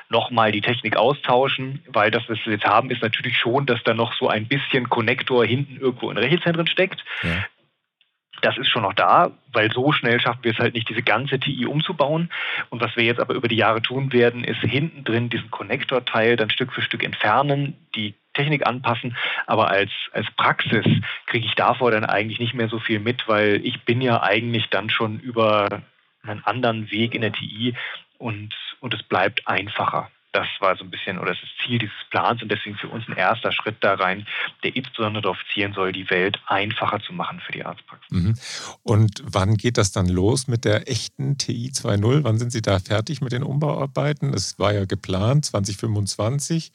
nochmal 0.10 0.52
die 0.52 0.62
Technik 0.62 0.96
austauschen, 0.96 1.84
weil 1.88 2.12
das, 2.12 2.24
was 2.30 2.38
wir 2.46 2.54
jetzt 2.54 2.66
haben, 2.66 2.92
ist 2.92 3.02
natürlich 3.02 3.38
schon, 3.38 3.66
dass 3.66 3.84
da 3.84 3.94
noch 3.94 4.14
so 4.14 4.30
ein 4.30 4.48
bisschen 4.48 4.90
Konnektor 4.90 5.46
hinten 5.46 5.78
irgendwo 5.78 6.12
in 6.12 6.18
Rechenzentren 6.18 6.68
steckt. 6.68 7.04
Ja. 7.24 7.46
Das 8.42 8.56
ist 8.60 8.70
schon 8.70 8.84
noch 8.84 8.94
da, 8.94 9.32
weil 9.52 9.72
so 9.72 9.92
schnell 9.92 10.20
schaffen 10.20 10.44
wir 10.44 10.52
es 10.52 10.60
halt 10.60 10.76
nicht, 10.76 10.88
diese 10.88 11.02
ganze 11.02 11.40
TI 11.40 11.66
umzubauen. 11.66 12.30
Und 12.70 12.82
was 12.82 12.96
wir 12.96 13.04
jetzt 13.04 13.20
aber 13.20 13.34
über 13.34 13.48
die 13.48 13.56
Jahre 13.56 13.82
tun 13.82 14.14
werden, 14.14 14.44
ist 14.44 14.62
hinten 14.62 15.04
drin 15.04 15.30
diesen 15.30 15.50
Konnektorteil 15.50 16.36
dann 16.36 16.52
Stück 16.52 16.72
für 16.72 16.84
Stück 16.84 17.04
entfernen, 17.04 17.76
die 17.96 18.14
Technik 18.38 18.66
anpassen, 18.66 19.18
aber 19.46 19.68
als, 19.68 19.92
als 20.14 20.28
Praxis 20.38 20.86
kriege 21.26 21.46
ich 21.46 21.56
davor 21.56 21.92
dann 21.92 22.06
eigentlich 22.06 22.40
nicht 22.40 22.54
mehr 22.54 22.70
so 22.70 22.80
viel 22.80 23.00
mit, 23.00 23.28
weil 23.28 23.60
ich 23.66 23.84
bin 23.84 24.00
ja 24.00 24.24
eigentlich 24.24 24.70
dann 24.70 24.90
schon 24.90 25.20
über 25.20 25.68
einen 26.24 26.44
anderen 26.46 26.90
Weg 26.92 27.14
in 27.14 27.22
der 27.22 27.34
TI 27.34 27.76
und, 28.18 28.54
und 28.80 28.94
es 28.94 29.04
bleibt 29.04 29.48
einfacher 29.48 30.10
das 30.34 30.48
war 30.60 30.76
so 30.76 30.84
ein 30.84 30.92
bisschen 30.92 31.18
oder 31.18 31.32
das 31.32 31.42
ist 31.42 31.52
Ziel 31.66 31.80
dieses 31.80 31.96
Plans 32.10 32.42
und 32.42 32.52
deswegen 32.52 32.76
für 32.78 32.88
uns 32.90 33.08
ein 33.08 33.16
erster 33.16 33.52
Schritt 33.52 33.78
da 33.82 33.96
rein, 33.96 34.28
der 34.64 34.76
insbesondere 34.76 35.24
darauf 35.24 35.38
zielen 35.54 35.74
soll, 35.74 35.92
die 35.92 36.10
Welt 36.10 36.40
einfacher 36.46 37.00
zu 37.00 37.14
machen 37.14 37.40
für 37.40 37.54
die 37.54 37.66
Arztpraxis. 37.66 38.12
Mhm. 38.12 38.36
Und 38.84 39.24
wann 39.24 39.56
geht 39.56 39.78
das 39.78 39.92
dann 39.92 40.08
los 40.08 40.48
mit 40.48 40.66
der 40.66 40.90
echten 40.90 41.38
TI 41.38 41.72
2.0? 41.74 42.24
Wann 42.24 42.38
sind 42.38 42.52
Sie 42.52 42.62
da 42.62 42.80
fertig 42.80 43.22
mit 43.22 43.32
den 43.32 43.44
Umbauarbeiten? 43.44 44.34
Es 44.34 44.60
war 44.60 44.74
ja 44.74 44.86
geplant 44.86 45.46
2025. 45.46 46.72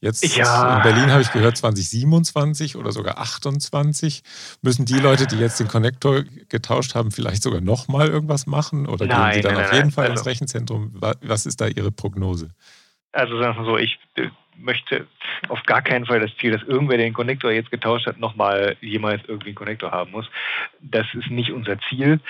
Jetzt 0.00 0.36
ja. 0.36 0.76
in 0.76 0.82
Berlin 0.82 1.10
habe 1.10 1.22
ich 1.22 1.30
gehört 1.30 1.56
2027 1.56 2.76
oder 2.76 2.90
sogar 2.90 3.18
28. 3.18 4.22
Müssen 4.62 4.86
die 4.86 4.98
Leute, 4.98 5.26
die 5.26 5.36
jetzt 5.36 5.60
den 5.60 5.68
Konnektor 5.68 6.24
getauscht 6.48 6.94
haben, 6.94 7.10
vielleicht 7.10 7.42
sogar 7.42 7.60
nochmal 7.60 8.08
irgendwas 8.08 8.46
machen 8.46 8.86
oder 8.86 9.06
nein, 9.06 9.32
gehen 9.32 9.34
Sie 9.34 9.40
dann 9.42 9.54
nein, 9.54 9.64
auf 9.64 9.72
jeden 9.72 9.84
nein. 9.84 9.92
Fall 9.92 10.04
also, 10.06 10.20
ins 10.20 10.26
Rechenzentrum? 10.26 10.94
Was 11.20 11.46
ist 11.46 11.60
da 11.60 11.66
Ihre 11.66 11.92
Prognose? 11.92 12.48
Also 13.14 13.38
sagen 13.38 13.56
wir 13.56 13.64
so, 13.64 13.78
ich 13.78 13.98
äh, 14.16 14.28
möchte 14.56 15.06
auf 15.48 15.62
gar 15.64 15.82
keinen 15.82 16.04
Fall 16.04 16.20
das 16.20 16.36
Ziel, 16.36 16.50
dass 16.50 16.62
irgendwer 16.64 16.98
den 16.98 17.12
Konnektor 17.12 17.52
jetzt 17.52 17.70
getauscht 17.70 18.06
hat, 18.06 18.18
nochmal 18.18 18.76
jemals 18.80 19.22
irgendwie 19.26 19.50
einen 19.50 19.56
Konnektor 19.56 19.92
haben 19.92 20.10
muss. 20.10 20.26
Das 20.80 21.06
ist 21.14 21.30
nicht 21.30 21.52
unser 21.52 21.78
Ziel. 21.88 22.20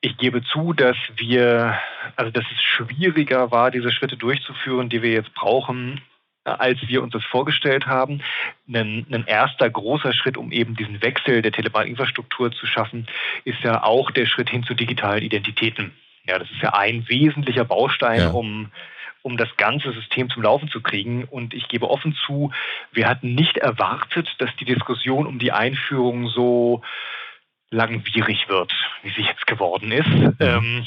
Ich 0.00 0.16
gebe 0.16 0.42
zu, 0.42 0.72
dass 0.72 0.96
wir, 1.16 1.78
also 2.16 2.30
dass 2.30 2.44
es 2.52 2.62
schwieriger 2.62 3.50
war, 3.50 3.70
diese 3.70 3.92
Schritte 3.92 4.16
durchzuführen, 4.16 4.88
die 4.88 5.02
wir 5.02 5.12
jetzt 5.12 5.34
brauchen, 5.34 6.00
als 6.44 6.78
wir 6.88 7.02
uns 7.02 7.12
das 7.12 7.24
vorgestellt 7.24 7.86
haben. 7.86 8.22
Ein, 8.68 9.06
ein, 9.10 9.24
erster 9.26 9.68
großer 9.68 10.12
Schritt, 10.12 10.36
um 10.36 10.52
eben 10.52 10.76
diesen 10.76 11.02
Wechsel 11.02 11.40
der 11.42 11.52
Telematinfrastruktur 11.52 12.52
zu 12.52 12.66
schaffen, 12.66 13.06
ist 13.44 13.60
ja 13.62 13.82
auch 13.82 14.10
der 14.10 14.26
Schritt 14.26 14.50
hin 14.50 14.62
zu 14.62 14.74
digitalen 14.74 15.22
Identitäten. 15.22 15.92
Ja, 16.26 16.38
das 16.38 16.50
ist 16.50 16.62
ja 16.62 16.74
ein 16.74 17.08
wesentlicher 17.08 17.64
Baustein, 17.64 18.20
ja. 18.20 18.30
um 18.30 18.70
um 19.24 19.38
das 19.38 19.48
ganze 19.56 19.90
System 19.92 20.28
zum 20.28 20.42
Laufen 20.42 20.68
zu 20.68 20.82
kriegen. 20.82 21.24
Und 21.24 21.54
ich 21.54 21.68
gebe 21.68 21.88
offen 21.88 22.14
zu, 22.26 22.52
wir 22.92 23.08
hatten 23.08 23.34
nicht 23.34 23.56
erwartet, 23.56 24.28
dass 24.38 24.54
die 24.56 24.66
Diskussion 24.66 25.26
um 25.26 25.38
die 25.38 25.50
Einführung 25.50 26.28
so 26.28 26.82
langwierig 27.70 28.48
wird, 28.48 28.72
wie 29.02 29.10
sie 29.10 29.22
jetzt 29.22 29.46
geworden 29.46 29.90
ist. 29.90 30.40
Ähm, 30.40 30.86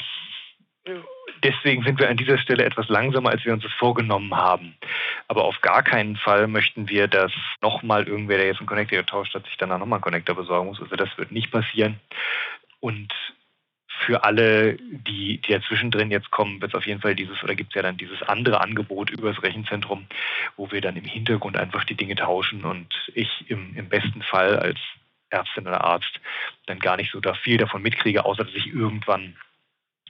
deswegen 1.42 1.82
sind 1.82 1.98
wir 1.98 2.08
an 2.08 2.16
dieser 2.16 2.38
Stelle 2.38 2.64
etwas 2.64 2.88
langsamer, 2.88 3.30
als 3.30 3.44
wir 3.44 3.52
uns 3.52 3.64
das 3.64 3.72
vorgenommen 3.72 4.34
haben. 4.34 4.76
Aber 5.26 5.44
auf 5.44 5.60
gar 5.60 5.82
keinen 5.82 6.16
Fall 6.16 6.46
möchten 6.46 6.88
wir, 6.88 7.08
dass 7.08 7.32
nochmal 7.60 8.06
irgendwer, 8.06 8.38
der 8.38 8.46
jetzt 8.46 8.58
einen 8.58 8.68
Connector 8.68 8.98
getauscht 8.98 9.34
hat, 9.34 9.46
sich 9.46 9.56
danach 9.56 9.78
nochmal 9.78 9.96
einen 9.96 10.04
Connector 10.04 10.36
besorgen 10.36 10.68
muss. 10.68 10.80
Also 10.80 10.94
das 10.94 11.10
wird 11.18 11.32
nicht 11.32 11.50
passieren. 11.50 11.98
Und 12.78 13.12
für 14.06 14.24
alle, 14.24 14.76
die, 14.76 15.38
die 15.38 15.52
dazwischen 15.52 15.90
drin 15.90 16.10
jetzt 16.10 16.30
kommen, 16.30 16.60
wird 16.60 16.72
es 16.72 16.78
auf 16.78 16.86
jeden 16.86 17.00
Fall 17.00 17.14
dieses, 17.14 17.42
oder 17.42 17.54
gibt 17.54 17.70
es 17.70 17.74
ja 17.74 17.82
dann 17.82 17.96
dieses 17.96 18.22
andere 18.22 18.60
Angebot 18.60 19.10
über 19.10 19.32
das 19.32 19.42
Rechenzentrum, 19.42 20.06
wo 20.56 20.70
wir 20.70 20.80
dann 20.80 20.96
im 20.96 21.04
Hintergrund 21.04 21.56
einfach 21.56 21.84
die 21.84 21.96
Dinge 21.96 22.14
tauschen 22.14 22.64
und 22.64 22.94
ich 23.14 23.50
im, 23.50 23.76
im 23.76 23.88
besten 23.88 24.22
Fall 24.22 24.58
als 24.58 24.78
Ärztin 25.30 25.66
oder 25.66 25.84
Arzt 25.84 26.20
dann 26.66 26.78
gar 26.78 26.96
nicht 26.96 27.12
so 27.12 27.20
da 27.20 27.34
viel 27.34 27.58
davon 27.58 27.82
mitkriege, 27.82 28.24
außer 28.24 28.44
dass 28.44 28.54
ich 28.54 28.68
irgendwann 28.68 29.36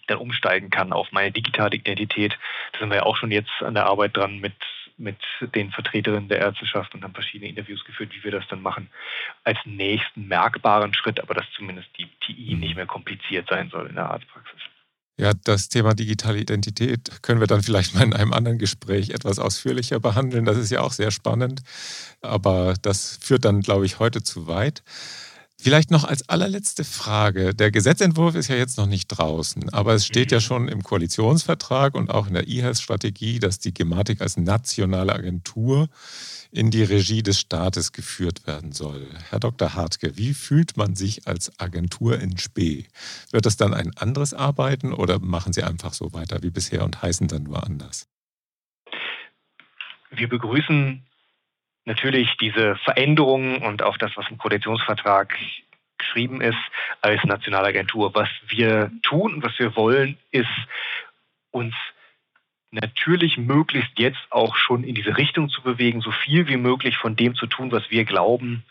dann 0.06 0.18
umsteigen 0.18 0.70
kann 0.70 0.92
auf 0.92 1.12
meine 1.12 1.32
digitale 1.32 1.76
Identität. 1.76 2.38
Da 2.72 2.78
sind 2.80 2.90
wir 2.90 2.96
ja 2.96 3.02
auch 3.02 3.16
schon 3.16 3.30
jetzt 3.30 3.50
an 3.60 3.74
der 3.74 3.86
Arbeit 3.86 4.16
dran 4.16 4.38
mit 4.38 4.54
mit 4.98 5.16
den 5.54 5.70
Vertreterinnen 5.70 6.28
der 6.28 6.38
Ärzteschaft 6.38 6.94
und 6.94 7.04
haben 7.04 7.14
verschiedene 7.14 7.48
Interviews 7.48 7.84
geführt, 7.84 8.10
wie 8.14 8.24
wir 8.24 8.32
das 8.32 8.46
dann 8.48 8.62
machen, 8.62 8.90
als 9.44 9.58
nächsten 9.64 10.28
merkbaren 10.28 10.92
Schritt, 10.94 11.20
aber 11.20 11.34
dass 11.34 11.46
zumindest 11.56 11.88
die 11.98 12.08
TI 12.20 12.54
mhm. 12.54 12.60
nicht 12.60 12.76
mehr 12.76 12.86
kompliziert 12.86 13.48
sein 13.48 13.70
soll 13.70 13.86
in 13.86 13.94
der 13.94 14.10
Arztpraxis. 14.10 14.60
Ja, 15.20 15.32
das 15.44 15.68
Thema 15.68 15.94
digitale 15.94 16.38
Identität 16.38 17.22
können 17.22 17.40
wir 17.40 17.48
dann 17.48 17.62
vielleicht 17.62 17.92
mal 17.94 18.04
in 18.04 18.14
einem 18.14 18.32
anderen 18.32 18.58
Gespräch 18.58 19.10
etwas 19.10 19.40
ausführlicher 19.40 19.98
behandeln. 19.98 20.44
Das 20.44 20.56
ist 20.56 20.70
ja 20.70 20.80
auch 20.80 20.92
sehr 20.92 21.10
spannend, 21.10 21.62
aber 22.20 22.74
das 22.82 23.18
führt 23.20 23.44
dann, 23.44 23.60
glaube 23.60 23.84
ich, 23.84 23.98
heute 23.98 24.22
zu 24.22 24.46
weit. 24.46 24.84
Vielleicht 25.60 25.90
noch 25.90 26.04
als 26.04 26.28
allerletzte 26.28 26.84
Frage. 26.84 27.52
Der 27.52 27.72
Gesetzentwurf 27.72 28.36
ist 28.36 28.46
ja 28.46 28.54
jetzt 28.54 28.78
noch 28.78 28.86
nicht 28.86 29.08
draußen, 29.08 29.68
aber 29.70 29.94
es 29.94 30.06
steht 30.06 30.30
ja 30.30 30.38
schon 30.38 30.68
im 30.68 30.84
Koalitionsvertrag 30.84 31.96
und 31.96 32.10
auch 32.10 32.28
in 32.28 32.34
der 32.34 32.46
E-Health-Strategie, 32.46 33.40
dass 33.40 33.58
die 33.58 33.74
Gematik 33.74 34.20
als 34.20 34.36
nationale 34.36 35.12
Agentur 35.12 35.88
in 36.52 36.70
die 36.70 36.84
Regie 36.84 37.24
des 37.24 37.40
Staates 37.40 37.90
geführt 37.90 38.46
werden 38.46 38.70
soll. 38.70 39.08
Herr 39.30 39.40
Dr. 39.40 39.74
Hartke, 39.74 40.16
wie 40.16 40.32
fühlt 40.32 40.76
man 40.76 40.94
sich 40.94 41.26
als 41.26 41.58
Agentur 41.58 42.20
in 42.20 42.38
Spee? 42.38 42.84
Wird 43.32 43.44
das 43.44 43.56
dann 43.56 43.74
ein 43.74 43.96
anderes 43.96 44.34
Arbeiten 44.34 44.92
oder 44.92 45.18
machen 45.18 45.52
Sie 45.52 45.64
einfach 45.64 45.92
so 45.92 46.12
weiter 46.12 46.40
wie 46.42 46.50
bisher 46.50 46.84
und 46.84 47.02
heißen 47.02 47.26
dann 47.26 47.42
nur 47.42 47.64
anders? 47.64 48.06
Wir 50.10 50.28
begrüßen 50.28 51.04
natürlich 51.88 52.36
diese 52.36 52.76
Veränderungen 52.76 53.62
und 53.62 53.82
auch 53.82 53.96
das, 53.96 54.12
was 54.16 54.30
im 54.30 54.38
Koalitionsvertrag 54.38 55.34
geschrieben 55.98 56.40
ist, 56.40 56.58
als 57.00 57.22
Nationalagentur. 57.24 58.14
Was 58.14 58.28
wir 58.46 58.92
tun 59.02 59.34
und 59.34 59.42
was 59.42 59.58
wir 59.58 59.74
wollen, 59.74 60.16
ist 60.30 60.46
uns 61.50 61.74
natürlich 62.70 63.38
möglichst 63.38 63.98
jetzt 63.98 64.20
auch 64.30 64.56
schon 64.56 64.84
in 64.84 64.94
diese 64.94 65.16
Richtung 65.16 65.48
zu 65.48 65.62
bewegen, 65.62 66.00
so 66.00 66.12
viel 66.12 66.46
wie 66.48 66.56
möglich 66.56 66.96
von 66.96 67.16
dem 67.16 67.34
zu 67.34 67.46
tun, 67.46 67.72
was 67.72 67.90
wir 67.90 68.04
glauben, 68.04 68.62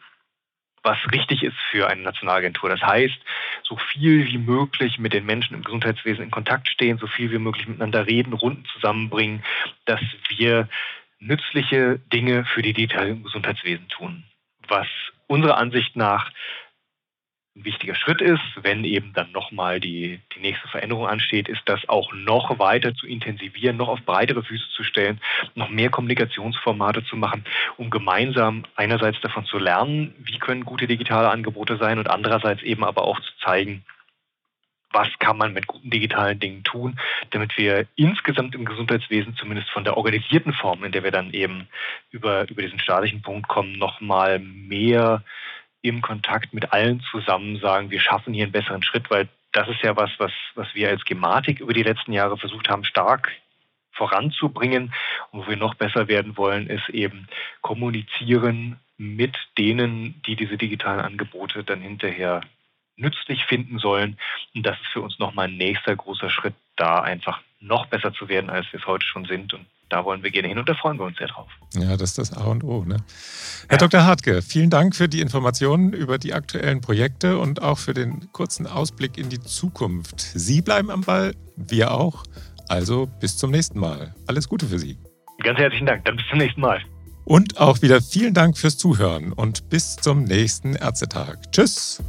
was 0.83 0.97
richtig 1.11 1.43
ist 1.43 1.57
für 1.71 1.87
eine 1.87 2.03
Nationalagentur. 2.03 2.69
Das 2.69 2.81
heißt, 2.81 3.17
so 3.63 3.77
viel 3.91 4.25
wie 4.27 4.37
möglich 4.37 4.99
mit 4.99 5.13
den 5.13 5.25
Menschen 5.25 5.55
im 5.55 5.63
Gesundheitswesen 5.63 6.23
in 6.23 6.31
Kontakt 6.31 6.69
stehen, 6.69 6.97
so 6.97 7.07
viel 7.07 7.31
wie 7.31 7.39
möglich 7.39 7.67
miteinander 7.67 8.07
reden, 8.07 8.33
Runden 8.33 8.65
zusammenbringen, 8.73 9.43
dass 9.85 9.99
wir 10.29 10.69
nützliche 11.19 11.99
Dinge 12.11 12.45
für 12.45 12.61
die 12.61 12.73
Detail 12.73 13.09
im 13.09 13.23
Gesundheitswesen 13.23 13.87
tun, 13.89 14.23
was 14.67 14.87
unserer 15.27 15.57
Ansicht 15.57 15.95
nach 15.95 16.31
ein 17.55 17.65
wichtiger 17.65 17.95
Schritt 17.95 18.21
ist, 18.21 18.41
wenn 18.61 18.83
eben 18.83 19.13
dann 19.13 19.31
nochmal 19.31 19.79
die, 19.79 20.19
die 20.35 20.39
nächste 20.39 20.67
Veränderung 20.67 21.07
ansteht, 21.07 21.49
ist 21.49 21.61
das 21.65 21.89
auch 21.89 22.13
noch 22.13 22.59
weiter 22.59 22.93
zu 22.93 23.07
intensivieren, 23.07 23.77
noch 23.77 23.87
auf 23.87 24.01
breitere 24.03 24.43
Füße 24.43 24.69
zu 24.75 24.83
stellen, 24.83 25.19
noch 25.55 25.69
mehr 25.69 25.89
Kommunikationsformate 25.89 27.03
zu 27.05 27.15
machen, 27.15 27.43
um 27.77 27.89
gemeinsam 27.89 28.63
einerseits 28.75 29.19
davon 29.21 29.45
zu 29.45 29.57
lernen, 29.57 30.13
wie 30.19 30.37
können 30.37 30.65
gute 30.65 30.87
digitale 30.87 31.29
Angebote 31.29 31.77
sein 31.77 31.97
und 31.97 32.09
andererseits 32.09 32.61
eben 32.61 32.83
aber 32.83 33.03
auch 33.03 33.19
zu 33.19 33.31
zeigen, 33.43 33.83
was 34.97 35.07
kann 35.19 35.37
man 35.37 35.53
mit 35.53 35.67
guten 35.67 35.91
digitalen 35.91 36.39
Dingen 36.39 36.63
tun, 36.63 36.99
damit 37.29 37.55
wir 37.55 37.85
insgesamt 37.95 38.55
im 38.55 38.65
Gesundheitswesen, 38.65 39.35
zumindest 39.35 39.69
von 39.69 39.83
der 39.83 39.95
organisierten 39.95 40.53
Form, 40.53 40.83
in 40.83 40.91
der 40.91 41.03
wir 41.03 41.11
dann 41.11 41.31
eben 41.33 41.67
über, 42.09 42.49
über 42.49 42.63
diesen 42.63 42.79
staatlichen 42.79 43.21
Punkt 43.21 43.47
kommen, 43.47 43.77
nochmal 43.77 44.39
mehr 44.39 45.23
im 45.83 46.01
Kontakt 46.01 46.51
mit 46.51 46.73
allen 46.73 47.01
zusammen 47.11 47.59
sagen, 47.59 47.91
wir 47.91 47.99
schaffen 47.99 48.33
hier 48.33 48.45
einen 48.45 48.51
besseren 48.51 48.81
Schritt, 48.81 49.11
weil 49.11 49.27
das 49.51 49.67
ist 49.69 49.83
ja 49.83 49.95
was, 49.95 50.09
was, 50.17 50.31
was 50.55 50.67
wir 50.73 50.89
als 50.89 51.05
Gematik 51.05 51.59
über 51.59 51.73
die 51.73 51.83
letzten 51.83 52.11
Jahre 52.11 52.37
versucht 52.37 52.67
haben, 52.67 52.83
stark 52.83 53.31
voranzubringen. 53.91 54.93
Und 55.31 55.45
wo 55.45 55.49
wir 55.49 55.57
noch 55.57 55.75
besser 55.75 56.07
werden 56.07 56.37
wollen, 56.37 56.67
ist 56.67 56.89
eben 56.89 57.27
kommunizieren 57.61 58.79
mit 58.97 59.37
denen, 59.59 60.21
die 60.23 60.35
diese 60.35 60.57
digitalen 60.57 61.01
Angebote 61.01 61.63
dann 61.63 61.81
hinterher 61.81 62.41
nützlich 62.97 63.45
finden 63.45 63.79
sollen. 63.79 64.17
Und 64.53 64.65
das 64.65 64.77
ist 64.79 64.87
für 64.91 65.01
uns 65.01 65.17
nochmal 65.19 65.47
ein 65.47 65.57
nächster 65.57 65.95
großer 65.95 66.29
Schritt, 66.29 66.55
da 66.75 67.01
einfach 67.01 67.41
noch 67.59 67.87
besser 67.87 68.13
zu 68.13 68.27
werden, 68.27 68.49
als 68.49 68.65
wir 68.71 68.79
es 68.79 68.87
heute 68.87 69.05
schon 69.05 69.25
sind. 69.25 69.53
Und 69.53 69.65
da 69.89 70.03
wollen 70.03 70.21
wir 70.21 70.31
gerne 70.31 70.49
hin 70.49 70.57
und 70.57 70.67
da 70.67 70.73
freuen 70.73 70.99
wir 70.99 71.05
uns 71.05 71.17
sehr 71.17 71.27
drauf. 71.27 71.47
Ja, 71.73 71.95
das 71.95 72.09
ist 72.09 72.17
das 72.17 72.33
A 72.33 72.45
und 72.45 72.63
O. 72.63 72.83
Ne? 72.83 72.97
Herr 73.69 73.79
ja. 73.79 73.87
Dr. 73.87 74.03
Hartke, 74.03 74.41
vielen 74.41 74.69
Dank 74.69 74.95
für 74.95 75.07
die 75.07 75.21
Informationen 75.21 75.93
über 75.93 76.17
die 76.17 76.33
aktuellen 76.33 76.81
Projekte 76.81 77.37
und 77.37 77.61
auch 77.61 77.77
für 77.77 77.93
den 77.93 78.31
kurzen 78.33 78.67
Ausblick 78.67 79.17
in 79.17 79.29
die 79.29 79.39
Zukunft. 79.39 80.19
Sie 80.19 80.61
bleiben 80.61 80.91
am 80.91 81.01
Ball, 81.01 81.33
wir 81.55 81.91
auch. 81.91 82.23
Also 82.67 83.07
bis 83.21 83.37
zum 83.37 83.51
nächsten 83.51 83.79
Mal. 83.79 84.13
Alles 84.27 84.49
Gute 84.49 84.67
für 84.67 84.77
Sie. 84.77 84.97
Ganz 85.39 85.57
herzlichen 85.57 85.85
Dank. 85.85 86.03
Dann 86.05 86.17
bis 86.17 86.27
zum 86.27 86.39
nächsten 86.39 86.61
Mal. 86.61 86.81
Und 87.23 87.57
auch 87.57 87.81
wieder 87.81 88.01
vielen 88.01 88.33
Dank 88.33 88.57
fürs 88.57 88.77
Zuhören 88.77 89.33
und 89.33 89.69
bis 89.69 89.97
zum 89.97 90.23
nächsten 90.23 90.75
Ärztetag. 90.75 91.51
Tschüss. 91.51 92.01